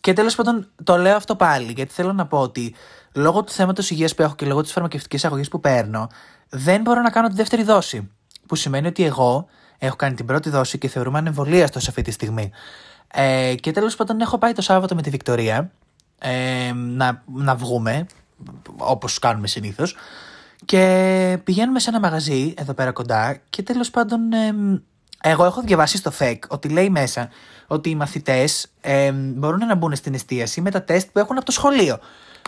Και 0.00 0.12
τέλος 0.12 0.34
πάντων, 0.34 0.68
το 0.84 0.96
λέω 0.96 1.16
αυτό 1.16 1.36
πάλι, 1.36 1.72
γιατί 1.72 1.92
θέλω 1.92 2.12
να 2.12 2.26
πω 2.26 2.38
ότι 2.38 2.74
λόγω 3.14 3.44
του 3.44 3.52
θέματος 3.52 3.90
υγείας 3.90 4.14
που 4.14 4.22
έχω 4.22 4.34
και 4.34 4.46
λόγω 4.46 4.62
της 4.62 4.72
φαρμακευτικής 4.72 5.24
αγωγής 5.24 5.48
που 5.48 5.60
παίρνω, 5.60 6.08
δεν 6.48 6.80
μπορώ 6.80 7.00
να 7.00 7.10
κάνω 7.10 7.28
τη 7.28 7.34
δεύτερη 7.34 7.62
δόση. 7.62 8.10
Που 8.46 8.54
σημαίνει 8.54 8.86
ότι 8.86 9.04
εγώ 9.04 9.46
Έχω 9.84 9.96
κάνει 9.96 10.14
την 10.14 10.26
πρώτη 10.26 10.50
δόση 10.50 10.78
και 10.78 10.88
θεωρούμε 10.88 11.18
ανεμβολίαστο 11.18 11.80
σε 11.80 11.86
αυτή 11.88 12.02
τη 12.02 12.10
στιγμή. 12.10 12.50
Ε, 13.06 13.54
και 13.54 13.70
τέλος 13.72 13.96
πάντων 13.96 14.20
έχω 14.20 14.38
πάει 14.38 14.52
το 14.52 14.62
Σάββατο 14.62 14.94
με 14.94 15.02
τη 15.02 15.10
Βικτωρία 15.10 15.70
ε, 16.18 16.72
να, 16.74 17.22
να 17.26 17.54
βγούμε, 17.54 18.06
όπως 18.76 19.18
κάνουμε 19.18 19.46
συνήθως. 19.46 19.96
Και 20.64 21.38
πηγαίνουμε 21.44 21.78
σε 21.78 21.90
ένα 21.90 22.00
μαγαζί 22.00 22.54
εδώ 22.56 22.74
πέρα 22.74 22.92
κοντά 22.92 23.40
και 23.50 23.62
τέλος 23.62 23.90
πάντων 23.90 24.32
ε, 24.32 24.54
εγώ 25.22 25.44
έχω 25.44 25.60
διαβάσει 25.60 25.96
στο 25.96 26.12
FEC 26.18 26.38
ότι 26.48 26.68
λέει 26.68 26.90
μέσα 26.90 27.28
ότι 27.66 27.90
οι 27.90 27.94
μαθητές 27.94 28.66
ε, 28.80 29.12
μπορούν 29.12 29.66
να 29.66 29.74
μπουν 29.74 29.94
στην 29.94 30.14
εστίαση 30.14 30.60
με 30.60 30.70
τα 30.70 30.82
τεστ 30.82 31.08
που 31.12 31.18
έχουν 31.18 31.36
από 31.36 31.44
το 31.46 31.52
σχολείο. 31.52 31.98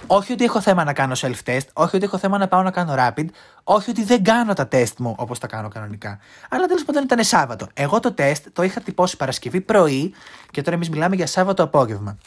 Όχι 0.06 0.32
ότι 0.32 0.44
έχω 0.44 0.60
θέμα 0.60 0.84
να 0.84 0.92
κάνω 0.92 1.14
self-test, 1.16 1.66
όχι 1.72 1.96
ότι 1.96 2.04
έχω 2.04 2.18
θέμα 2.18 2.38
να 2.38 2.48
πάω 2.48 2.62
να 2.62 2.70
κάνω 2.70 2.94
rapid, 2.98 3.26
όχι 3.64 3.90
ότι 3.90 4.04
δεν 4.04 4.24
κάνω 4.24 4.52
τα 4.52 4.68
τεστ 4.68 4.98
μου 4.98 5.14
όπως 5.18 5.38
τα 5.38 5.46
κάνω 5.46 5.68
κανονικά. 5.68 6.18
Αλλά 6.48 6.66
τέλος 6.66 6.84
πάντων 6.84 7.02
ήταν 7.02 7.24
Σάββατο. 7.24 7.66
Εγώ 7.74 8.00
το 8.00 8.12
τεστ 8.12 8.46
το 8.52 8.62
είχα 8.62 8.80
τυπώσει 8.80 9.16
Παρασκευή 9.16 9.60
πρωί 9.60 10.14
και 10.50 10.62
τώρα 10.62 10.76
εμείς 10.76 10.90
μιλάμε 10.90 11.16
για 11.16 11.26
Σάββατο 11.26 11.62
απόγευμα. 11.62 12.18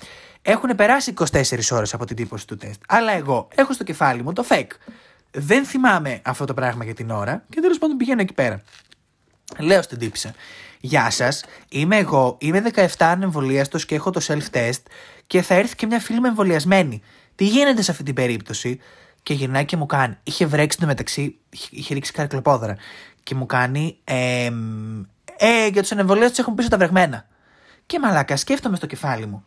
Έχουν 0.42 0.76
περάσει 0.76 1.14
24 1.18 1.42
ώρες 1.72 1.94
από 1.94 2.06
την 2.06 2.16
τύπωση 2.16 2.48
του 2.48 2.58
τεστ. 2.58 2.82
Αλλά 2.88 3.12
εγώ 3.12 3.48
έχω 3.56 3.74
στο 3.74 3.84
κεφάλι 3.84 4.24
μου 4.24 4.34
το 4.34 4.46
fake. 4.50 4.72
Δεν 5.32 5.66
θυμάμαι 5.66 6.22
αυτό 6.24 6.46
το 6.46 6.54
πράγμα 6.54 6.84
για 6.84 6.94
την 6.94 7.10
ώρα 7.10 7.44
και 7.50 7.62
τέλος 7.62 7.78
πάντων 7.78 7.98
πηγαίνω 7.98 8.22
εκεί 8.22 8.34
πέρα. 8.34 8.62
Λέω 9.58 9.82
στην 9.82 9.98
τύπησα. 9.98 10.34
Γεια 10.80 11.10
σας, 11.10 11.44
είμαι 11.70 11.98
εγώ, 11.98 12.38
είμαι 12.40 12.64
17 12.74 12.88
ανεμβολίαστος 12.98 13.86
και 13.86 13.96
έχω 13.96 14.10
το 14.10 14.22
self-test 14.28 14.82
και 15.28 15.42
θα 15.42 15.54
έρθει 15.54 15.76
και 15.76 15.86
μια 15.86 16.00
φίλη 16.00 16.20
με 16.20 16.28
εμβολιασμένη. 16.28 17.02
Τι 17.40 17.46
γίνεται 17.46 17.82
σε 17.82 17.92
αυτή 17.92 18.04
την 18.04 18.14
περίπτωση, 18.14 18.80
και 19.24 19.34
γυρνάει 19.34 19.66
και 19.66 19.78
μου 19.78 19.86
κάνει. 19.86 20.18
Είχε 20.24 20.46
βρέξει 20.46 20.78
το 20.78 20.86
μεταξύ, 20.86 21.40
είχε 21.70 21.94
ρίξει 21.94 22.12
καρκλοπόδρα. 22.12 22.78
Και 23.24 23.36
μου 23.36 23.46
κάνει. 23.46 23.98
Ε, 24.04 24.52
ε, 25.38 25.68
για 25.68 25.82
τους 25.82 25.92
ανεμβολίες 25.92 26.30
τους 26.30 26.40
έχουν 26.40 26.56
πίσω 26.56 26.70
τα 26.70 26.78
βρεγμένα. 26.78 27.26
Και 27.86 28.00
μαλάκα, 28.00 28.36
σκέφτομαι 28.36 28.76
στο 28.76 28.86
κεφάλι 28.86 29.26
μου. 29.26 29.44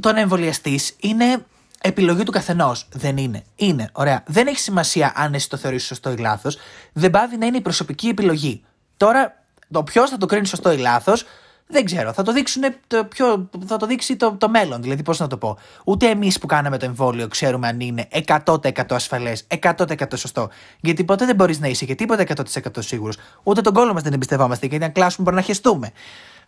Το 0.00 0.08
ανεμβολιαστής 0.08 0.96
είναι 1.00 1.44
επιλογή 1.80 2.22
του 2.22 2.32
καθενός. 2.32 2.88
Δεν 2.92 3.16
είναι. 3.16 3.42
Είναι. 3.56 3.88
Ωραία. 3.92 4.22
Δεν 4.26 4.46
έχει 4.46 4.58
σημασία 4.58 5.12
αν 5.16 5.34
εσύ 5.34 5.48
το 5.48 5.56
θεωρείς 5.56 5.84
σωστό 5.84 6.10
ή 6.12 6.16
λάθος. 6.16 6.58
Δεν 6.92 7.10
πάβει 7.10 7.36
να 7.36 7.46
είναι 7.46 7.56
η 7.56 7.62
προσωπική 7.62 8.08
επιλογή. 8.08 8.64
Τώρα, 8.96 9.44
το 9.70 9.82
ποιος 9.82 10.10
θα 10.10 10.16
το 10.16 10.26
κρίνει 10.26 10.46
σωστό 10.46 10.72
ή 10.72 10.76
λάθος, 10.76 11.26
δεν 11.70 11.84
ξέρω. 11.84 12.12
Θα 12.12 12.22
το, 12.22 12.32
δείξουν 12.32 12.62
το 12.86 13.04
πιο, 13.04 13.48
θα 13.66 13.76
το 13.76 13.86
δείξει 13.86 14.16
το, 14.16 14.36
το 14.38 14.48
μέλλον. 14.48 14.82
Δηλαδή, 14.82 15.02
πώς 15.02 15.18
να 15.18 15.26
το 15.26 15.36
πω. 15.36 15.58
Ούτε 15.84 16.06
εμείς 16.06 16.38
που 16.38 16.46
κάναμε 16.46 16.76
το 16.78 16.84
εμβόλιο 16.84 17.28
ξέρουμε 17.28 17.68
αν 17.68 17.80
είναι 17.80 18.08
100% 18.26 18.70
ασφαλές, 18.88 19.46
100% 19.62 19.74
σωστό. 20.14 20.48
Γιατί 20.80 21.04
ποτέ 21.04 21.24
δεν 21.24 21.34
μπορείς 21.34 21.60
να 21.60 21.68
είσαι 21.68 21.84
και 21.84 21.94
τίποτα 21.94 22.24
100% 22.26 22.42
σίγουρος. 22.78 23.16
Ούτε 23.42 23.60
τον 23.60 23.72
κόλλο 23.72 23.92
μας 23.92 24.02
δεν 24.02 24.12
εμπιστευόμαστε. 24.12 24.66
Γιατί 24.66 24.84
αν 24.84 24.92
κλάσουμε 24.92 25.24
μπορεί 25.24 25.36
να 25.36 25.42
χεστούμε. 25.42 25.92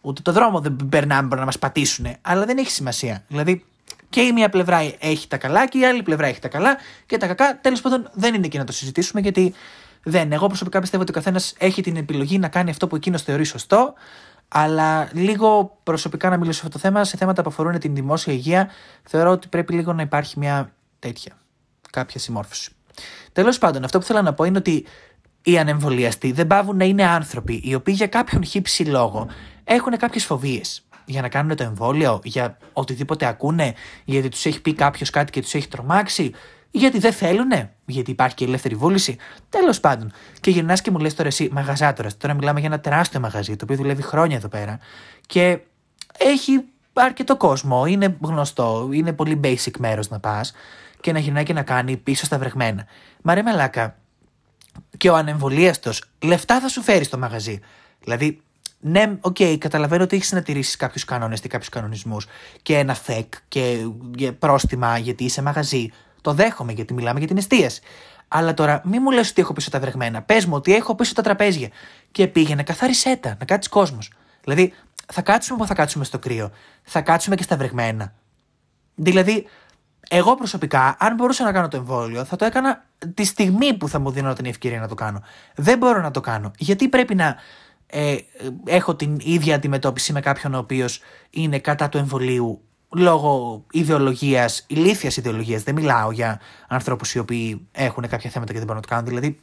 Ούτε 0.00 0.22
το 0.22 0.32
δρόμο 0.32 0.60
δεν 0.60 0.76
περνάμε, 0.88 1.22
μπορεί 1.22 1.40
να 1.40 1.46
μας 1.46 1.58
πατήσουν. 1.58 2.06
Αλλά 2.20 2.44
δεν 2.44 2.58
έχει 2.58 2.70
σημασία. 2.70 3.24
Δηλαδή, 3.28 3.64
και 4.08 4.20
η 4.20 4.32
μία 4.32 4.48
πλευρά 4.48 4.78
έχει 4.98 5.28
τα 5.28 5.36
καλά 5.36 5.68
και 5.68 5.78
η 5.78 5.84
άλλη 5.84 6.02
πλευρά 6.02 6.26
έχει 6.26 6.40
τα 6.40 6.48
καλά 6.48 6.76
και 7.06 7.16
τα 7.16 7.26
κακά. 7.26 7.58
Τέλος 7.60 7.80
πάντων, 7.80 8.10
δεν 8.12 8.34
είναι 8.34 8.46
εκεί 8.46 8.58
να 8.58 8.64
το 8.64 8.72
συζητήσουμε 8.72 9.20
γιατί 9.20 9.54
δεν. 10.02 10.32
Εγώ 10.32 10.46
προσωπικά 10.46 10.80
πιστεύω 10.80 11.02
ότι 11.02 11.10
ο 11.10 11.14
καθένας 11.14 11.54
έχει 11.58 11.82
την 11.82 11.96
επιλογή 11.96 12.38
να 12.38 12.48
κάνει 12.48 12.70
αυτό 12.70 12.86
που 12.86 12.96
εκείνος 12.96 13.22
θεωρεί 13.22 13.44
σωστό. 13.44 13.94
Αλλά 14.52 15.09
λίγο 15.12 15.78
προσωπικά 15.83 16.28
να 16.30 16.37
μιλήσω 16.37 16.61
σε 16.61 16.66
αυτό 16.66 16.78
το 16.78 16.88
θέμα, 16.88 17.04
σε 17.04 17.16
θέματα 17.16 17.42
που 17.42 17.49
αφορούν 17.49 17.78
την 17.78 17.95
δημόσια 17.95 18.33
υγεία, 18.33 18.71
θεωρώ 19.02 19.30
ότι 19.30 19.49
πρέπει 19.49 19.73
λίγο 19.73 19.92
να 19.92 20.02
υπάρχει 20.02 20.38
μια 20.38 20.73
τέτοια, 20.99 21.33
κάποια 21.90 22.21
συμμόρφωση. 22.21 22.71
Τέλος 23.33 23.59
πάντων, 23.59 23.85
αυτό 23.85 23.99
που 23.99 24.04
θέλω 24.04 24.23
να 24.23 24.35
πω 24.35 24.45
είναι 24.45 24.59
ότι 24.59 24.87
οι 25.42 25.59
ανεμβολιαστοί 25.59 26.33
δεν 26.33 26.47
πάβουν 26.47 26.76
να 26.76 26.85
είναι 26.85 27.07
άνθρωποι 27.07 27.61
οι 27.64 27.75
οποίοι 27.75 27.95
για 27.97 28.07
κάποιον 28.07 28.45
χύψη 28.45 28.85
λόγο 28.85 29.28
έχουν 29.64 29.97
κάποιες 29.97 30.25
φοβίες 30.25 30.85
για 31.04 31.21
να 31.21 31.28
κάνουν 31.28 31.57
το 31.57 31.62
εμβόλιο, 31.62 32.21
για 32.25 32.59
οτιδήποτε 32.73 33.26
ακούνε, 33.26 33.75
γιατί 34.04 34.28
τους 34.28 34.47
έχει 34.47 34.61
πει 34.61 34.75
κάποιος 34.75 35.11
κάτι 35.11 35.30
και 35.33 35.40
τους 35.40 35.54
έχει 35.54 35.69
τρομάξει, 35.69 36.33
γιατί 36.70 36.98
δεν 36.98 37.12
θέλουνε, 37.12 37.72
γιατί 37.84 38.10
υπάρχει 38.10 38.34
και 38.34 38.44
ελεύθερη 38.44 38.74
βούληση. 38.74 39.16
Τέλος 39.48 39.80
πάντων. 39.80 40.12
Και 40.40 40.50
γυρνάς 40.50 40.80
και 40.80 40.90
μου 40.90 40.98
λες 40.98 41.14
τώρα 41.14 41.28
εσύ, 41.28 41.48
μαγαζάτορας. 41.52 42.16
Τώρα 42.16 42.34
μιλάμε 42.34 42.60
για 42.60 42.68
ένα 42.68 42.80
τεράστιο 42.80 43.20
μαγαζί, 43.20 43.56
το 43.56 43.64
οποίο 43.64 43.76
δουλεύει 43.76 44.02
χρόνια 44.02 44.36
εδώ 44.36 44.48
πέρα. 44.48 44.78
Και 45.26 45.58
έχει 46.18 46.64
αρκετό 46.92 47.36
κόσμο, 47.36 47.86
είναι 47.86 48.16
γνωστό, 48.20 48.88
είναι 48.92 49.12
πολύ 49.12 49.40
basic 49.44 49.76
μέρος 49.78 50.08
να 50.08 50.20
πας 50.20 50.52
και 51.00 51.12
να 51.12 51.18
γυρνάει 51.18 51.44
και 51.44 51.52
να 51.52 51.62
κάνει 51.62 51.96
πίσω 51.96 52.24
στα 52.24 52.38
βρεγμένα. 52.38 52.86
Μα 53.22 53.34
ρε 53.34 53.42
μαλάκα, 53.42 53.96
και 54.96 55.10
ο 55.10 55.16
ανεμβολίαστος 55.16 56.04
λεφτά 56.22 56.60
θα 56.60 56.68
σου 56.68 56.82
φέρει 56.82 57.04
στο 57.04 57.18
μαγαζί. 57.18 57.60
Δηλαδή, 58.00 58.40
ναι, 58.80 59.16
OK, 59.20 59.37
okay, 59.38 59.56
καταλαβαίνω 59.58 60.02
ότι 60.02 60.16
έχεις 60.16 60.32
να 60.32 60.42
τηρήσεις 60.42 60.76
κάποιους 60.76 61.04
κανόνες 61.04 61.40
και 61.40 61.48
κάποιους 61.48 61.68
κανονισμούς 61.68 62.26
και 62.62 62.78
ένα 62.78 62.94
θεκ 62.94 63.34
και 63.48 64.32
πρόστιμα 64.38 64.98
γιατί 64.98 65.24
είσαι 65.24 65.42
μαγαζί. 65.42 65.88
Το 66.20 66.32
δέχομαι 66.32 66.72
γιατί 66.72 66.94
μιλάμε 66.94 67.18
για 67.18 67.28
την 67.28 67.36
εστίαση. 67.36 67.80
Αλλά 68.28 68.54
τώρα 68.54 68.80
μη 68.84 68.98
μου 68.98 69.10
λες 69.10 69.30
ότι 69.30 69.40
έχω 69.40 69.52
πίσω 69.52 69.70
τα 69.70 69.80
βρεγμένα. 69.80 70.22
Πες 70.22 70.44
μου 70.46 70.54
ότι 70.54 70.74
έχω 70.74 70.94
πίσω 70.94 71.14
τα 71.14 71.22
τραπέζια. 71.22 71.68
Και 72.10 72.26
πήγαινε, 72.26 72.62
καθάρισέ 72.62 73.16
τα, 73.16 73.36
να 73.38 73.44
κάτσει 73.44 73.68
κόσμος. 73.68 74.12
Δηλαδή, 74.44 74.72
θα 75.12 75.22
κάτσουμε 75.22 75.58
που 75.58 75.66
θα 75.66 75.74
κάτσουμε 75.74 76.04
στο 76.04 76.18
κρύο. 76.18 76.50
Θα 76.82 77.00
κάτσουμε 77.00 77.36
και 77.36 77.42
στα 77.42 77.56
βρεγμένα. 77.56 78.12
Δηλαδή, 78.94 79.46
εγώ 80.08 80.34
προσωπικά, 80.34 80.96
αν 80.98 81.14
μπορούσα 81.14 81.44
να 81.44 81.52
κάνω 81.52 81.68
το 81.68 81.76
εμβόλιο, 81.76 82.24
θα 82.24 82.36
το 82.36 82.44
έκανα 82.44 82.84
τη 83.14 83.24
στιγμή 83.24 83.74
που 83.74 83.88
θα 83.88 83.98
μου 83.98 84.10
δίνω 84.10 84.32
την 84.32 84.44
ευκαιρία 84.44 84.80
να 84.80 84.88
το 84.88 84.94
κάνω. 84.94 85.22
Δεν 85.54 85.78
μπορώ 85.78 86.00
να 86.00 86.10
το 86.10 86.20
κάνω. 86.20 86.50
Γιατί 86.58 86.88
πρέπει 86.88 87.14
να 87.14 87.36
ε, 87.86 88.16
έχω 88.64 88.96
την 88.96 89.16
ίδια 89.22 89.54
αντιμετώπιση 89.54 90.12
με 90.12 90.20
κάποιον 90.20 90.54
ο 90.54 90.58
οποίος 90.58 91.00
είναι 91.30 91.58
κατά 91.58 91.88
του 91.88 91.98
εμβολίου 91.98 92.62
λόγω 92.97 93.64
ιδεολογίας, 93.70 94.64
ηλίθιας 94.66 95.16
ιδεολογίας. 95.16 95.62
Δεν 95.62 95.75
μιλάω 95.75 96.11
για 96.11 96.40
ανθρώπους 96.68 97.14
οι 97.14 97.18
οποίοι 97.18 97.68
έχουν 97.73 98.09
κάποια 98.09 98.30
θέματα 98.30 98.52
και 98.52 98.59
δεν 98.59 98.66
μπορούν 98.66 98.82
να 98.82 98.88
το 98.88 98.94
κάνουν. 98.94 99.06
Δηλαδή, 99.06 99.40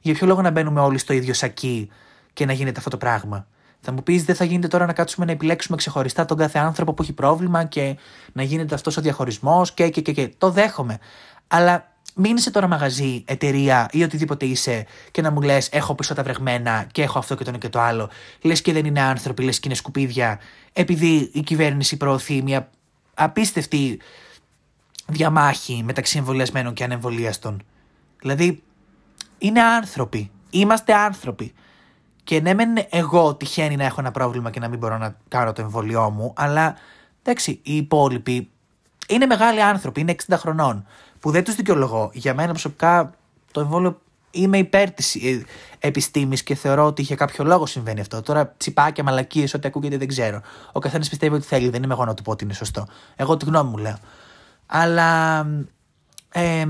για 0.00 0.14
ποιο 0.14 0.26
λόγο 0.26 0.42
να 0.42 0.50
μπαίνουμε 0.50 0.80
όλοι 0.80 0.98
στο 0.98 1.12
ίδιο 1.12 1.34
σακί 1.34 1.90
και 2.32 2.46
να 2.46 2.52
γίνεται 2.52 2.78
αυτό 2.78 2.90
το 2.90 2.96
πράγμα; 2.96 3.46
Θα 3.80 3.92
μου 3.92 4.02
πεις, 4.02 4.24
δεν 4.24 4.34
θα 4.34 4.44
γίνεται 4.44 4.68
τώρα 4.68 4.86
να 4.86 4.92
κάτσουμε 4.92 5.26
να 5.26 5.32
επιλέξουμε 5.32 5.76
ξεχωριστά 5.76 6.24
τον 6.24 6.36
κάθε 6.36 6.58
άνθρωπο 6.58 6.92
που 6.94 7.02
έχει 7.02 7.12
πρόβλημα 7.12 7.64
και 7.64 7.96
να 8.32 8.42
γίνεται 8.42 8.74
αυτός 8.74 8.96
ο 8.96 9.00
διαχωρισμός 9.00 9.72
και, 9.72 9.88
και, 9.88 10.00
και, 10.00 10.12
και. 10.12 10.34
Το 10.38 10.50
δέχομαι. 10.50 10.98
Αλλά 11.46 11.91
μην 12.14 12.36
είσαι 12.36 12.50
τώρα 12.50 12.68
μαγαζί, 12.68 13.24
εταιρεία 13.26 13.88
ή 13.92 14.02
οτιδήποτε 14.02 14.46
είσαι 14.46 14.86
και 15.10 15.22
να 15.22 15.30
μου 15.30 15.40
λες: 15.40 15.68
Έχω 15.72 15.94
πίσω 15.94 16.14
τα 16.14 16.22
βρεγμένα 16.22 16.86
και 16.92 17.02
έχω 17.02 17.18
αυτό 17.18 17.34
και 17.34 17.44
το 17.44 17.50
ένα 17.50 17.58
και 17.58 17.68
το 17.68 17.80
άλλο. 17.80 18.10
Λες 18.42 18.62
και 18.62 18.72
δεν 18.72 18.84
είναι 18.84 19.00
άνθρωποι, 19.00 19.42
λες 19.42 19.60
και 19.60 19.68
είναι 19.68 19.76
σκουπίδια, 19.76 20.40
επειδή 20.72 21.30
η 21.32 21.40
κυβέρνηση 21.40 21.96
προωθεί 21.96 22.42
μια 22.42 22.70
απίστευτη 23.14 24.00
διαμάχη 25.06 25.82
μεταξύ 25.84 26.18
εμβολιασμένων 26.18 26.74
και 26.74 26.84
ανεμβολίαστων. 26.84 27.62
Δηλαδή, 28.20 28.62
είναι 29.38 29.62
άνθρωποι. 29.62 30.30
Είμαστε 30.50 30.94
άνθρωποι. 30.94 31.52
Και 32.24 32.40
ναι, 32.40 32.54
μεν 32.54 32.68
εγώ 32.90 33.34
τυχαίνει 33.34 33.76
να 33.76 33.84
έχω 33.84 34.00
ένα 34.00 34.10
πρόβλημα 34.10 34.50
και 34.50 34.60
να 34.60 34.68
μην 34.68 34.78
μπορώ 34.78 34.98
να 34.98 35.16
κάνω 35.28 35.52
το 35.52 35.62
εμβολιό 35.62 36.10
μου, 36.10 36.32
αλλά 36.36 36.76
εντάξει, 37.22 37.60
οι 37.62 37.76
υπόλοιποι 37.76 38.50
είναι 39.08 39.26
μεγάλοι 39.26 39.62
άνθρωποι, 39.62 40.00
είναι 40.00 40.14
60 40.26 40.34
χρονών 40.38 40.86
που 41.20 41.30
δεν 41.30 41.44
τους 41.44 41.54
δικαιολογώ. 41.54 42.10
Για 42.12 42.34
μένα 42.34 42.48
προσωπικά 42.48 43.14
το 43.50 43.60
εμβόλιο 43.60 44.00
είμαι 44.30 44.58
υπέρ 44.58 44.90
της 44.90 45.14
ε, 45.14 45.44
επιστήμης 45.78 46.42
και 46.42 46.54
θεωρώ 46.54 46.86
ότι 46.86 47.02
για 47.02 47.16
κάποιο 47.16 47.44
λόγο 47.44 47.66
συμβαίνει 47.66 48.00
αυτό. 48.00 48.22
Τώρα 48.22 48.54
τσιπάκια, 48.56 49.04
μαλακίες, 49.04 49.54
ό,τι 49.54 49.66
ακούγεται 49.66 49.96
δεν 49.96 50.08
ξέρω. 50.08 50.40
Ο 50.72 50.78
καθένας 50.78 51.08
πιστεύει 51.08 51.34
ότι 51.34 51.46
θέλει, 51.46 51.68
δεν 51.68 51.82
είμαι 51.82 51.92
εγώ 51.92 52.04
να 52.04 52.14
του 52.14 52.22
πω 52.22 52.30
ότι 52.30 52.44
είναι 52.44 52.52
σωστό. 52.52 52.86
Εγώ 53.16 53.36
τη 53.36 53.44
γνώμη 53.44 53.70
μου 53.70 53.76
λέω. 53.76 53.98
Αλλά. 54.66 55.38
Ε, 56.32 56.66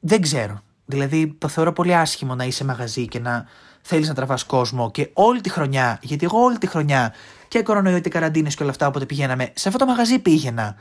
δεν 0.00 0.20
ξέρω. 0.20 0.62
Δηλαδή 0.84 1.34
το 1.38 1.48
θεωρώ 1.48 1.72
πολύ 1.72 1.94
άσχημο 1.94 2.34
να 2.34 2.44
είσαι 2.44 2.64
μαγαζί 2.64 3.08
και 3.08 3.18
να 3.18 3.46
θέλεις 3.82 4.08
να 4.08 4.14
τραβάς 4.14 4.44
κόσμο 4.44 4.90
και 4.90 5.10
όλη 5.12 5.40
τη 5.40 5.50
χρονιά, 5.50 5.98
γιατί 6.02 6.24
εγώ 6.24 6.38
όλη 6.38 6.58
τη 6.58 6.66
χρονιά 6.66 7.14
και 7.48 7.62
κορονοϊό 7.62 8.00
και 8.00 8.10
καραντίνες 8.10 8.54
και 8.54 8.62
όλα 8.62 8.70
αυτά 8.70 8.86
όποτε 8.86 9.06
πηγαίναμε, 9.06 9.52
σε 9.54 9.68
αυτό 9.68 9.80
το 9.80 9.86
μαγαζί 9.86 10.18
πήγαινα 10.18 10.76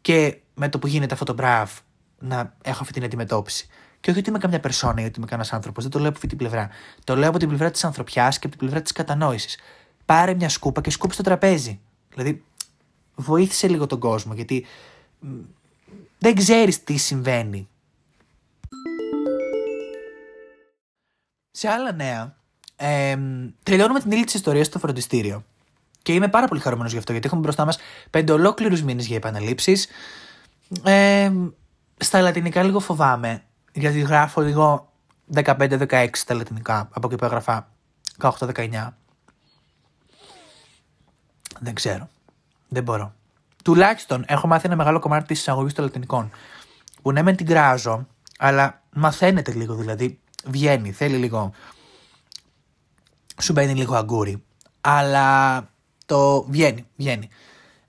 και 0.00 0.36
με 0.54 0.68
το 0.68 0.78
που 0.78 0.86
γίνεται 0.86 1.12
αυτό 1.12 1.24
το 1.24 1.32
μπραβ 1.34 1.70
να 2.18 2.56
έχω 2.62 2.78
αυτή 2.80 2.92
την 2.92 3.04
αντιμετώπιση. 3.04 3.68
Και 4.00 4.10
όχι 4.10 4.18
ότι 4.18 4.28
είμαι 4.28 4.38
καμιά 4.38 4.60
περσόνα 4.60 5.02
ή 5.02 5.04
ότι 5.04 5.14
είμαι 5.16 5.26
κανένας 5.26 5.52
άνθρωπος, 5.52 5.82
δεν 5.82 5.92
το 5.92 5.98
λέω 5.98 6.08
από 6.08 6.16
αυτή 6.16 6.28
την 6.28 6.38
πλευρά. 6.38 6.68
Το 7.04 7.16
λέω 7.16 7.28
από 7.28 7.38
την 7.38 7.48
πλευρά 7.48 7.70
της 7.70 7.84
ανθρωπιάς 7.84 8.38
και 8.38 8.46
από 8.46 8.56
την 8.56 8.58
πλευρά 8.66 8.82
της 8.82 8.92
κατανόησης. 8.92 9.58
Πάρε 10.04 10.34
μια 10.34 10.48
σκούπα 10.48 10.80
και 10.80 10.90
σκούπι 10.90 11.14
στο 11.14 11.22
τραπέζι. 11.22 11.80
Δηλαδή, 12.14 12.44
βοήθησε 13.14 13.68
λίγο 13.68 13.86
τον 13.86 13.98
κόσμο, 13.98 14.34
γιατί 14.34 14.66
δεν 16.18 16.34
ξέρεις 16.34 16.84
τι 16.84 16.96
συμβαίνει. 16.96 17.68
Σε 21.50 21.68
άλλα 21.68 21.92
νέα, 21.92 22.36
ε, 22.82 23.18
τελειώνουμε 23.62 24.00
την 24.00 24.10
ύλη 24.10 24.24
της 24.24 24.34
ιστορίας 24.34 24.66
στο 24.66 24.78
φροντιστήριο. 24.78 25.44
Και 26.02 26.12
είμαι 26.12 26.28
πάρα 26.28 26.46
πολύ 26.46 26.60
χαρούμενος 26.60 26.92
γι' 26.92 26.98
αυτό, 26.98 27.12
γιατί 27.12 27.26
έχουμε 27.26 27.40
μπροστά 27.40 27.64
μας 27.64 27.78
πέντε 28.10 28.32
ολόκληρους 28.32 28.82
μήνες 28.82 29.06
για 29.06 29.16
επαναλήψεις. 29.16 29.88
Ε, 30.84 31.32
στα 31.96 32.20
λατινικά 32.20 32.62
λίγο 32.62 32.80
φοβάμαι, 32.80 33.42
γιατί 33.72 34.00
γράφω 34.00 34.40
λίγο 34.40 34.92
15-16 35.34 36.08
στα 36.12 36.34
λατινικά, 36.34 36.88
από 36.92 37.06
εκεί 37.06 37.16
που 37.16 37.24
έγραφα 37.24 37.68
18-19. 38.18 38.96
Δεν 41.60 41.74
ξέρω. 41.74 42.08
Δεν 42.68 42.82
μπορώ. 42.82 43.14
Τουλάχιστον 43.64 44.24
έχω 44.26 44.46
μάθει 44.46 44.66
ένα 44.66 44.76
μεγάλο 44.76 44.98
κομμάτι 44.98 45.26
της 45.26 45.38
εισαγωγής 45.38 45.74
των 45.74 45.84
λατινικών. 45.84 46.30
Που 47.02 47.12
ναι, 47.12 47.22
μεν 47.22 47.36
την 47.36 47.46
κράζω, 47.46 48.06
αλλά 48.38 48.82
μαθαίνεται 48.92 49.52
λίγο 49.52 49.74
δηλαδή. 49.74 50.18
Βγαίνει, 50.44 50.92
θέλει 50.92 51.16
λίγο. 51.16 51.52
Σου 53.40 53.52
μπαίνει 53.52 53.74
λίγο 53.74 53.94
αγκούρι. 53.94 54.42
Αλλά 54.80 55.68
το 56.06 56.42
βγαίνει, 56.42 56.86
βγαίνει. 56.96 57.28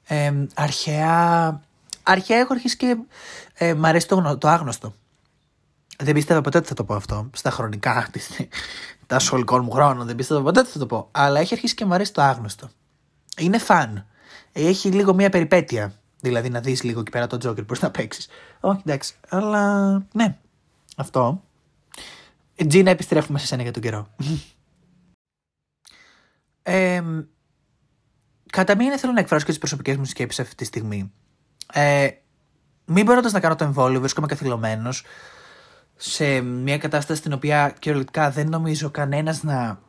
Ε, 0.03 0.33
αρχαία. 0.53 1.61
αρχαία 2.03 2.37
έχω 2.39 2.53
αρχίσει 2.53 2.77
και 2.77 2.97
ε, 3.53 3.73
μ' 3.73 3.85
αρέσει 3.85 4.07
το, 4.07 4.15
γνω- 4.15 4.37
το 4.37 4.47
άγνωστο. 4.47 4.93
Δεν 5.97 6.13
πίστευα 6.13 6.41
ποτέ 6.41 6.57
ότι 6.57 6.67
θα 6.67 6.73
το 6.73 6.83
πω 6.83 6.93
αυτό. 6.95 7.29
Στα 7.33 7.51
χρονικά 7.51 8.07
της, 8.11 8.29
τα 9.07 9.19
σχολικών 9.19 9.63
μου 9.63 9.71
χρόνων 9.71 10.07
δεν 10.07 10.15
πίστευα 10.15 10.41
ποτέ 10.41 10.59
ότι 10.59 10.69
θα 10.69 10.79
το 10.79 10.85
πω. 10.85 11.07
Αλλά 11.11 11.39
έχει 11.39 11.53
αρχίσει 11.53 11.73
και 11.75 11.85
μου 11.85 11.93
αρέσει 11.93 12.13
το 12.13 12.21
άγνωστο. 12.21 12.69
Είναι 13.37 13.57
φαν. 13.57 14.05
Έχει 14.51 14.89
λίγο 14.91 15.13
μια 15.13 15.29
περιπέτεια. 15.29 15.93
Δηλαδή 16.21 16.49
να 16.49 16.59
δεις 16.59 16.83
λίγο 16.83 16.99
εκεί 16.99 17.11
πέρα 17.11 17.27
τον 17.27 17.39
Τζόκερ 17.39 17.63
πώς 17.63 17.79
να 17.79 17.91
παίξεις. 17.91 18.27
Όχι 18.59 18.81
εντάξει. 18.85 19.13
Αλλά 19.29 19.91
ναι. 20.13 20.37
Αυτό. 20.97 21.41
Ε, 22.55 22.65
Τζίνα 22.65 22.89
επιστρέφουμε 22.89 23.39
σε 23.39 23.45
σένα 23.45 23.61
για 23.61 23.71
τον 23.71 23.81
καιρό. 23.81 24.07
Ε, 26.63 27.01
κατά 28.51 28.75
μία 28.75 28.97
θέλω 28.97 29.13
να 29.13 29.19
εκφράσω 29.19 29.45
και 29.45 29.51
τις 29.51 29.59
προσωπικές 29.59 29.97
μου 29.97 30.05
σκέψεις 30.05 30.39
αυτή 30.39 30.55
τη 30.55 30.65
στιγμή. 30.65 31.11
Ε, 31.73 32.09
μην 32.85 33.05
μπορώντα 33.05 33.31
να 33.31 33.39
κάνω 33.39 33.55
το 33.55 33.63
εμβόλιο, 33.63 33.99
βρίσκομαι 33.99 34.27
καθυλωμένος 34.27 35.03
σε 35.95 36.41
μια 36.41 36.77
κατάσταση 36.77 37.19
στην 37.19 37.33
οποία 37.33 37.75
κυριολεκτικά 37.79 38.31
δεν 38.31 38.49
νομίζω 38.49 38.89
κανένας 38.89 39.43
να 39.43 39.79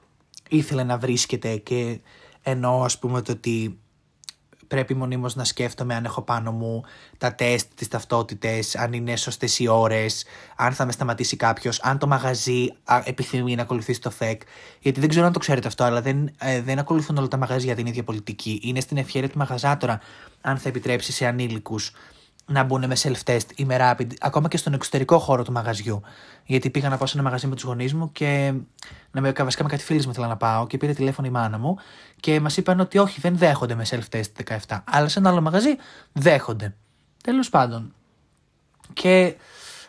ήθελε 0.48 0.82
να 0.82 0.98
βρίσκεται 0.98 1.56
και 1.56 2.00
εννοώ 2.42 2.84
ας 2.84 2.98
πούμε 2.98 3.22
το 3.22 3.32
ότι 3.32 3.81
πρέπει 4.68 4.94
μονίμως 4.94 5.34
να 5.34 5.44
σκέφτομαι 5.44 5.94
αν 5.94 6.04
έχω 6.04 6.22
πάνω 6.22 6.52
μου 6.52 6.82
τα 7.18 7.34
τεστ, 7.34 7.68
τις 7.74 7.88
ταυτότητες, 7.88 8.76
αν 8.76 8.92
είναι 8.92 9.16
σωστές 9.16 9.58
οι 9.58 9.68
ώρες, 9.68 10.24
αν 10.56 10.72
θα 10.72 10.84
με 10.84 10.92
σταματήσει 10.92 11.36
κάποιος, 11.36 11.80
αν 11.80 11.98
το 11.98 12.06
μαγαζί 12.06 12.72
α, 12.84 13.02
επιθυμεί 13.04 13.54
να 13.54 13.62
ακολουθήσει 13.62 14.00
το 14.00 14.10
ΦΕΚ. 14.10 14.42
Γιατί 14.80 15.00
δεν 15.00 15.08
ξέρω 15.08 15.26
αν 15.26 15.32
το 15.32 15.38
ξέρετε 15.38 15.68
αυτό, 15.68 15.84
αλλά 15.84 16.02
δεν, 16.02 16.30
ε, 16.38 16.60
δεν 16.60 16.78
ακολουθούν 16.78 17.16
όλα 17.16 17.28
τα 17.28 17.36
μαγαζιά 17.36 17.74
την 17.74 17.86
ίδια 17.86 18.02
πολιτική. 18.02 18.60
Είναι 18.62 18.80
στην 18.80 18.96
ευχαίρεια 18.96 19.28
του 19.28 19.38
μαγαζάτορα 19.38 20.00
αν 20.40 20.58
θα 20.58 20.68
επιτρέψει 20.68 21.12
σε 21.12 21.26
ανήλικους 21.26 21.92
να 22.46 22.62
μπουν 22.62 22.86
με 22.86 22.96
self-test 23.02 23.46
ή 23.54 23.64
με 23.64 23.76
rapid, 23.80 24.06
ακόμα 24.20 24.48
και 24.48 24.56
στον 24.56 24.72
εξωτερικό 24.72 25.18
χώρο 25.18 25.42
του 25.42 25.52
μαγαζιού. 25.52 26.02
Γιατί 26.44 26.70
πήγα 26.70 26.88
να 26.88 26.96
πάω 26.96 27.06
σε 27.06 27.14
ένα 27.14 27.24
μαγαζί 27.24 27.46
με 27.46 27.54
τους 27.54 27.64
γονείς 27.64 27.94
μου 27.94 28.12
και 28.12 28.52
να 29.10 29.20
με, 29.20 29.32
βασικά 29.32 29.62
με 29.62 29.68
κάτι 29.68 29.82
φίλοι 29.82 30.02
μου 30.04 30.10
ήθελα 30.10 30.26
να 30.26 30.36
πάω 30.36 30.66
και 30.66 30.76
πήρε 30.76 30.92
τηλέφωνο 30.92 31.28
η 31.28 31.30
μάνα 31.30 31.58
μου 31.58 31.76
και 32.20 32.40
μας 32.40 32.56
είπαν 32.56 32.80
ότι 32.80 32.98
όχι, 32.98 33.20
δεν 33.20 33.36
δέχονται 33.36 33.74
με 33.74 33.86
self-test 33.90 34.56
17. 34.66 34.78
Αλλά 34.84 35.08
σε 35.08 35.18
ένα 35.18 35.28
άλλο 35.30 35.40
μαγαζί 35.40 35.76
δέχονται. 36.12 36.74
Τέλος 37.22 37.48
πάντων. 37.48 37.94
Και 38.92 39.36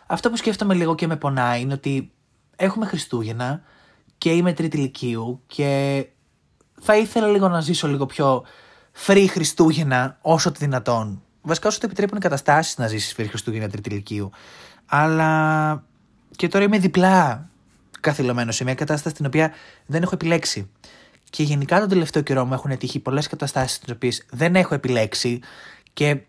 αυτό 0.06 0.30
που 0.30 0.36
σκέφτομαι 0.36 0.74
λίγο 0.74 0.94
και 0.94 1.06
με 1.06 1.16
πονάει 1.16 1.60
είναι 1.60 1.72
ότι 1.72 2.12
έχουμε 2.56 2.86
Χριστούγεννα 2.86 3.62
και 4.18 4.30
είμαι 4.30 4.52
τρίτη 4.52 4.76
ηλικίου 4.76 5.42
και 5.46 6.06
θα 6.80 6.96
ήθελα 6.96 7.26
λίγο 7.26 7.48
να 7.48 7.60
ζήσω 7.60 7.88
λίγο 7.88 8.06
πιο 8.06 8.44
free 9.06 9.26
Χριστούγεννα 9.30 10.18
όσο 10.20 10.52
το 10.52 10.56
δυνατόν. 10.58 11.23
Βασικά 11.46 11.68
όσο 11.68 11.78
το 11.78 11.86
επιτρέπουν 11.86 12.16
οι 12.16 12.20
καταστάσεις 12.20 12.78
να 12.78 12.86
ζήσεις 12.86 13.14
free 13.16 13.26
Χριστούγεννα 13.28 13.68
τρίτη 13.68 13.88
ηλικίου. 13.88 14.30
Αλλά 14.86 15.84
και 16.36 16.48
τώρα 16.48 16.64
είμαι 16.64 16.78
διπλά 16.78 17.48
καθυλωμένος 18.00 18.56
σε 18.56 18.64
μια 18.64 18.74
κατάσταση 18.74 19.14
την 19.14 19.26
οποία 19.26 19.52
δεν 19.86 20.02
έχω 20.02 20.14
επιλέξει. 20.14 20.70
Και 21.30 21.42
γενικά 21.42 21.80
τον 21.80 21.88
τελευταίο 21.88 22.22
καιρό 22.22 22.44
μου 22.44 22.52
έχουν 22.52 22.78
τύχει 22.78 23.00
πολλές 23.00 23.26
καταστάσεις 23.26 23.78
τις 23.78 23.94
οποίες 23.94 24.26
δεν 24.30 24.56
έχω 24.56 24.74
επιλέξει 24.74 25.40
και 25.92 26.20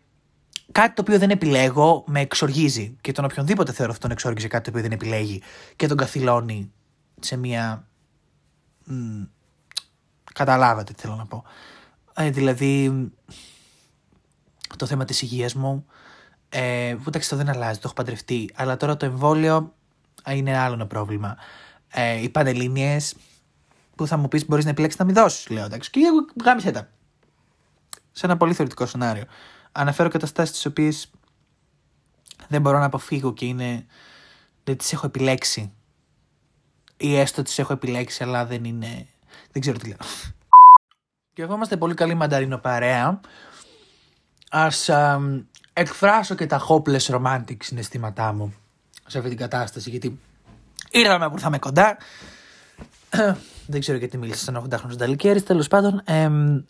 κάτι 0.72 0.94
το 0.94 1.02
οποίο 1.02 1.20
δεν 1.20 1.30
επιλέγω 1.30 2.04
με 2.08 2.20
εξοργίζει. 2.20 2.98
Και 3.02 3.12
τον 3.12 3.26
οποιονδήποτε 3.26 3.72
θεωρώ 3.72 3.92
αυτόν 3.92 4.12
εξόργιζε 4.12 4.48
κάτι 4.48 4.64
το 4.64 4.70
οποίο 4.70 4.82
δεν 4.82 4.92
επιλέγει 4.92 5.42
και 5.76 5.88
τον 5.88 5.98
καθυλώνει 5.98 6.72
σε 7.20 7.38
μια. 7.38 7.88
Μ, 8.84 9.22
καταλάβατε 10.34 10.94
τι 10.94 11.02
θέλω 11.02 11.16
να 11.16 11.26
πω. 11.26 11.44
Ε, 12.16 12.30
δηλαδή, 12.30 12.92
το 14.78 14.86
θέμα 14.86 15.06
της 15.06 15.22
υγείας 15.22 15.54
μου, 15.54 15.86
ε, 16.50 16.96
που 16.98 17.04
εντάξει 17.08 17.30
το 17.30 17.36
δεν 17.36 17.50
αλλάζει, 17.50 17.76
το 17.76 17.82
έχω 17.86 17.94
παντρευτεί, 17.94 18.50
αλλά 18.56 18.78
τώρα 18.78 18.98
το 18.98 19.06
εμβόλιο 19.06 19.74
ε, 20.24 20.36
είναι 20.36 20.58
άλλο 20.58 20.74
ένα 20.74 20.88
πρόβλημα. 20.88 21.38
Ε, 21.88 22.22
οι 22.22 22.30
πανελλήνιες 22.30 23.16
που 23.96 24.08
θα 24.08 24.18
μου 24.18 24.28
πεις 24.28 24.46
μπορείς 24.46 24.64
να 24.64 24.70
επιλέξεις 24.70 25.00
να 25.00 25.06
μην 25.06 25.14
δώσεις, 25.16 25.50
λέω 25.50 25.66
εντάξει, 25.66 25.90
και 25.90 26.00
εγώ 26.00 26.26
γάμισε 26.46 26.72
τα. 26.72 26.90
Σε 28.12 28.26
ένα 28.26 28.38
πολύ 28.38 28.54
θεωρητικό 28.54 28.86
σενάριο. 28.86 29.24
Αναφέρω 29.72 30.10
καταστάσεις 30.10 30.54
τις 30.54 30.66
οποίες 30.66 31.12
δεν 32.48 32.62
μπορώ 32.62 32.80
να 32.80 32.86
αποφύγω 32.86 33.34
και 33.34 33.46
είναι, 33.46 33.86
δεν 34.64 34.78
τις 34.78 34.94
έχω 34.94 35.06
επιλέξει. 35.06 35.74
Ή 36.98 37.16
έστω 37.16 37.42
τις 37.42 37.60
έχω 37.60 37.74
επιλέξει 37.74 38.24
αλλά 38.24 38.46
δεν 38.46 38.64
είναι, 38.64 39.08
δεν 39.52 39.62
ξέρω 39.62 39.78
τι 39.78 39.88
λέω. 39.88 39.98
Και 41.34 41.42
εγώ 41.42 41.54
είμαστε 41.54 41.78
πολύ 41.78 41.94
καλή 41.94 42.14
μανταρίνο 42.14 42.58
παρέα. 42.58 43.20
Ας 44.58 44.90
α, 44.90 45.20
εκφράσω 45.74 46.36
και 46.36 46.46
τα 46.46 46.62
hopeless 46.68 47.06
romantic 47.06 47.58
συναισθήματά 47.60 48.34
μου 48.34 48.54
σε 49.08 49.18
αυτή 49.18 49.30
την 49.30 49.38
κατάσταση 49.40 49.90
γιατί 49.90 50.20
ήρθαμε 50.92 51.28
που 51.28 51.34
ήρθαμε 51.36 51.58
κοντά. 51.60 51.98
Δεν 53.68 53.80
ξέρω 53.80 53.98
γιατί 53.98 54.18
μίλησα 54.18 54.44
σαν 54.44 54.68
80χρονος 54.70 54.98
Νταλικέρης, 54.98 55.44
τέλος 55.44 55.68
πάντων. 55.68 56.02
εμ, 56.06 56.64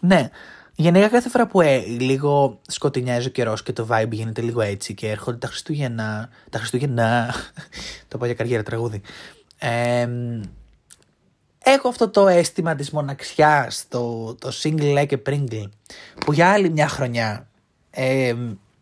ναι, 0.00 0.28
γενικά 0.74 1.08
κάθε 1.08 1.28
φορά 1.28 1.46
που 1.46 1.60
ε, 1.60 1.78
λίγο 1.78 2.60
σκοτεινιάζει 2.66 3.26
ο 3.26 3.30
καιρός 3.30 3.62
και 3.62 3.72
το 3.72 3.86
vibe 3.90 4.10
γίνεται 4.10 4.40
λίγο 4.40 4.60
έτσι 4.60 4.94
και 4.94 5.08
έρχονται 5.08 5.38
τα 5.38 5.46
Χριστούγεννα. 5.46 6.28
Τα 6.50 6.58
Χριστούγεννα. 6.58 7.34
το 8.08 8.18
πάω 8.18 8.26
για 8.26 8.36
καριέρα 8.36 8.62
τραγούδι. 8.62 9.00
Εμ, 9.58 10.40
έχω 11.70 11.88
αυτό 11.88 12.08
το 12.08 12.28
αίσθημα 12.28 12.74
της 12.74 12.90
μοναξιάς, 12.90 13.84
το, 13.88 14.34
το 14.34 14.52
single 14.62 14.94
like 14.98 15.10
a 15.10 15.22
pringle, 15.28 15.68
που 16.24 16.32
για 16.32 16.50
άλλη 16.52 16.70
μια 16.70 16.88
χρονιά 16.88 17.48
ε, 17.90 18.34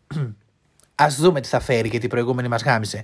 ας 0.95 1.15
δούμε 1.15 1.41
τι 1.41 1.47
θα 1.47 1.59
φέρει 1.59 1.87
γιατί 1.87 2.05
η 2.05 2.09
προηγούμενη 2.09 2.47
μας 2.47 2.63
γάμισε. 2.63 3.03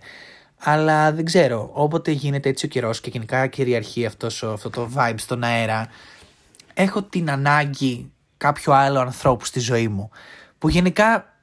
Αλλά 0.57 1.11
δεν 1.11 1.25
ξέρω, 1.25 1.69
όποτε 1.73 2.11
γίνεται 2.11 2.49
έτσι 2.49 2.65
ο 2.65 2.69
καιρός 2.69 3.01
και 3.01 3.09
γενικά 3.09 3.47
κυριαρχεί 3.47 4.05
αυτός, 4.05 4.43
ο- 4.43 4.51
αυτό 4.51 4.69
το 4.69 4.89
vibe 4.95 5.15
στον 5.17 5.43
αέρα, 5.43 5.87
έχω 6.73 7.03
την 7.03 7.31
ανάγκη 7.31 8.11
κάποιο 8.37 8.73
άλλο 8.73 8.99
ανθρώπου 8.99 9.45
στη 9.45 9.59
ζωή 9.59 9.87
μου, 9.87 10.09
που 10.57 10.69
γενικά 10.69 11.33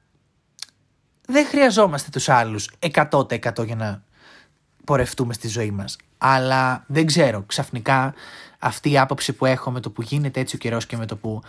δεν 1.26 1.46
χρειαζόμαστε 1.46 2.10
τους 2.10 2.28
άλλους 2.28 2.70
100% 2.78 3.64
για 3.64 3.76
να 3.76 4.02
πορευτούμε 4.84 5.32
στη 5.32 5.48
ζωή 5.48 5.70
μας. 5.70 5.96
Αλλά 6.18 6.84
δεν 6.86 7.06
ξέρω, 7.06 7.42
ξαφνικά 7.46 8.14
αυτή 8.58 8.90
η 8.90 8.98
άποψη 8.98 9.32
που 9.32 9.46
έχω 9.46 9.70
με 9.70 9.80
το 9.80 9.90
που 9.90 10.02
γίνεται 10.02 10.40
έτσι 10.40 10.56
ο 10.56 10.58
καιρός 10.58 10.86
και 10.86 10.96
με 10.96 11.06
το 11.06 11.16
που 11.16 11.40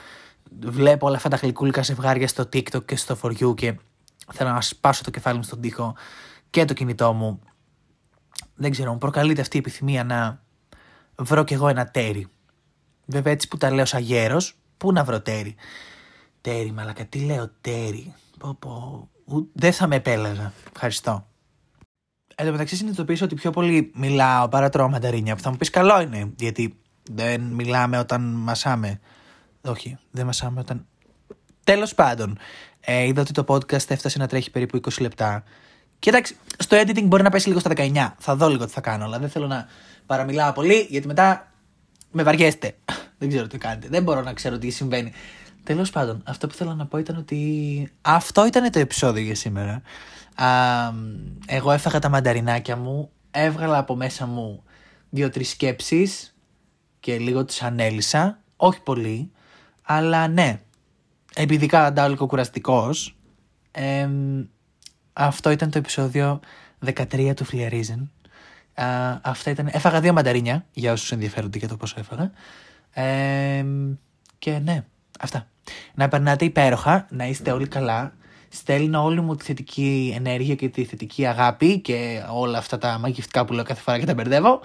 βλέπω 0.60 1.08
όλα 1.08 1.16
αυτά 1.16 1.30
τα 1.30 1.36
γλυκούλικα 1.36 1.82
ζευγάρια 1.84 2.28
στο 2.28 2.44
TikTok 2.44 2.86
και 2.86 2.96
στο 2.96 3.18
For 3.22 3.32
You 3.40 3.56
και 3.56 3.76
θέλω 4.34 4.50
να 4.50 4.62
σπάσω 4.62 5.04
το 5.04 5.12
κεφάλι 5.12 5.38
μου 5.38 5.44
στον 5.44 5.62
τοίχο 5.62 5.96
και 6.50 6.66
το 6.66 6.74
κινητό 6.74 7.14
μου. 7.14 7.40
Δεν 8.56 8.72
ξέρω, 8.72 8.92
μου 8.92 8.98
προκαλείται 8.98 9.42
αυτή 9.42 9.56
η 9.56 9.60
επιθυμία 9.60 10.04
να 10.04 10.42
βρω 11.16 11.44
κι 11.44 11.54
εγώ 11.54 11.68
ένα 11.68 11.86
τέρι. 11.86 12.28
Βέβαια 13.06 13.34
έτσι 13.34 13.48
που 13.48 13.58
τα 13.58 13.72
λέω 13.72 13.86
σαν 13.86 14.02
γέρος, 14.02 14.58
πού 14.78 14.92
να 14.92 15.04
βρω 15.04 15.22
τέρι; 15.22 15.56
Τέρι, 16.42 16.72
μαλακα, 16.72 17.06
τι 17.06 17.20
λέω 17.20 17.52
τέρι; 17.62 18.14
Πω, 18.40 18.56
πω. 18.60 19.10
Ου- 19.26 19.50
Δεν 19.54 19.74
θα 19.74 19.88
με 19.88 19.96
επέλεγα. 19.96 20.54
Ευχαριστώ. 20.74 21.26
Εν 22.36 22.46
τω 22.46 22.52
μεταξύ 22.52 22.76
συνειδητοποίησα 22.76 23.26
ότι 23.26 23.36
πιο 23.36 23.52
πολύ 23.52 23.92
μιλάω 23.96 24.48
παρά 24.48 24.70
τρώω 24.70 24.90
μανταρίνια. 24.90 25.36
Που 25.36 25.42
θα 25.42 25.50
μου 25.50 25.58
πεις 25.58 25.70
καλό 25.70 26.02
είναι. 26.02 26.32
Γιατί 26.36 26.78
δεν 27.12 27.42
μιλάμε 27.42 27.98
όταν 27.98 28.22
μασάμε. 28.22 29.00
Όχι, 29.62 29.98
δεν 30.12 30.26
μασάμε 30.26 30.60
όταν. 30.60 30.86
Τέλος 31.64 31.96
πάντων, 31.96 32.38
ε, 32.80 33.06
είδα 33.06 33.22
ότι 33.22 33.32
το 33.32 33.44
podcast 33.48 33.90
έφτασε 33.90 34.18
να 34.18 34.28
τρέχει 34.28 34.52
περίπου 34.52 34.78
20 34.78 35.02
λεπτά. 35.02 35.44
Και 36.00 36.10
εντάξει, 36.10 36.36
στο 36.58 36.78
editing 36.78 37.04
μπορεί 37.04 37.24
να 37.24 37.30
πέσει 37.30 37.48
λίγο 37.48 37.60
στα 37.60 37.70
19. 37.76 38.16
Θα 38.18 38.36
δω 38.36 38.50
λίγο 38.50 38.66
τι 38.66 38.72
θα 38.72 38.82
κάνω, 38.82 39.04
αλλά 39.04 39.20
δεν 39.20 39.30
θέλω 39.30 39.48
να 39.48 39.68
παραμιλάω 40.06 40.52
πολύ, 40.52 40.88
γιατί 40.90 41.08
μετά 41.08 41.52
με 42.12 42.24
βαριέστε. 42.24 42.76
δεν 43.20 43.30
ξέρω 43.30 43.48
τι 43.48 43.58
κάνετε. 43.58 43.88
Δεν 43.88 44.04
μπορώ 44.04 44.22
να 44.22 44.34
ξέρω 44.34 44.58
τι 44.58 44.70
συμβαίνει. 44.70 45.12
Τέλος 45.64 45.90
πάντων, 45.90 46.22
αυτό 46.26 46.48
που 46.48 46.54
θέλω 46.54 46.74
να 46.74 46.86
πω 46.86 46.98
ήταν 46.98 47.18
ότι 47.18 47.92
αυτό 48.02 48.46
ήταν 48.46 48.72
το 48.72 48.80
επεισόδιο 48.80 49.24
για 49.24 49.36
σήμερα. 49.36 49.82
Α, 50.36 50.48
εγώ 51.46 51.72
έφαγα 51.72 52.00
τα 52.00 52.10
μανταρινάκια 52.10 52.76
μου, 52.76 53.10
έβγαλα 53.32 53.78
από 53.78 53.96
μέσα 53.96 54.26
μου 54.26 54.64
δύο-τρεις 55.10 55.50
σκέψεις 55.50 56.36
και 57.00 57.18
λίγο 57.18 57.46
τις 57.46 57.62
ανέλησα. 57.62 58.40
Όχι 58.56 58.82
πολύ, 58.82 59.32
αλλά 59.82 60.28
ναι. 60.28 60.62
Επειδή 61.36 61.66
καταντάω 61.66 62.10
λίγο 62.10 62.26
κουραστικός, 62.26 63.18
εμ, 63.72 64.44
αυτό 65.14 65.50
ήταν 65.52 65.72
το 65.72 65.78
επεισόδιο 65.78 66.40
13 66.86 67.34
του 67.36 67.46
Flearism. 67.52 68.08
Α, 68.74 69.20
αυτά 69.22 69.52
ήταν... 69.52 69.70
Έφαγα 69.72 70.00
δύο 70.00 70.14
μανταρίνια, 70.14 70.66
για 70.74 70.92
όσους 70.92 71.12
ενδιαφέρονται 71.12 71.58
για 71.58 71.68
το 71.68 71.78
πόσο 71.78 71.96
έφαγα. 72.00 72.32
Εμ, 72.92 73.96
και 74.40 74.60
ναι, 74.60 74.86
αυτά. 75.22 75.48
Να 75.94 76.08
περνάτε 76.08 76.46
υπέροχα, 76.46 77.08
να 77.10 77.28
είστε 77.28 77.52
όλοι 77.52 77.68
καλά. 77.68 78.14
Στέλνω 78.50 79.04
όλη 79.04 79.22
μου 79.22 79.36
τη 79.36 79.46
θετική 79.46 80.14
ενέργεια 80.16 80.56
και 80.56 80.70
τη 80.70 80.84
θετική 80.84 81.26
αγάπη 81.26 81.80
και 81.80 82.24
όλα 82.34 82.58
αυτά 82.58 82.78
τα 82.78 82.98
μαγευτικά 83.00 83.46
που 83.46 83.54
λέω 83.54 83.64
κάθε 83.64 83.82
φορά 83.82 84.00
και 84.00 84.06
τα 84.06 84.14
μπερδεύω. 84.14 84.60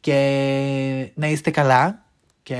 Και 0.00 1.10
να 1.14 1.26
είστε 1.26 1.50
καλά 1.50 2.02
και 2.42 2.56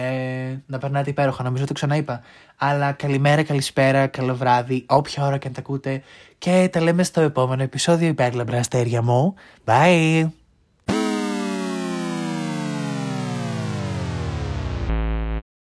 να 0.66 0.78
περνάτε 0.78 1.10
υπέροχα. 1.10 1.42
Νομίζω 1.42 1.64
το 1.64 1.72
ξαναείπα. 1.72 2.20
Αλλά 2.56 2.92
καλημέρα, 2.92 3.42
καλησπέρα, 3.42 4.06
καλό 4.06 4.34
βράδυ, 4.34 4.84
όποια 4.88 5.26
ώρα 5.26 5.38
και 5.38 5.46
αν 5.46 5.52
τα 5.52 5.60
ακούτε. 5.60 6.02
Και 6.38 6.68
τα 6.72 6.80
λέμε 6.80 7.02
στο 7.02 7.20
επόμενο 7.20 7.62
επεισόδιο 7.62 8.08
υπέρλαμπρα 8.08 8.58
αστέρια 8.58 9.02
μου. 9.02 9.34
Bye! 9.64 10.41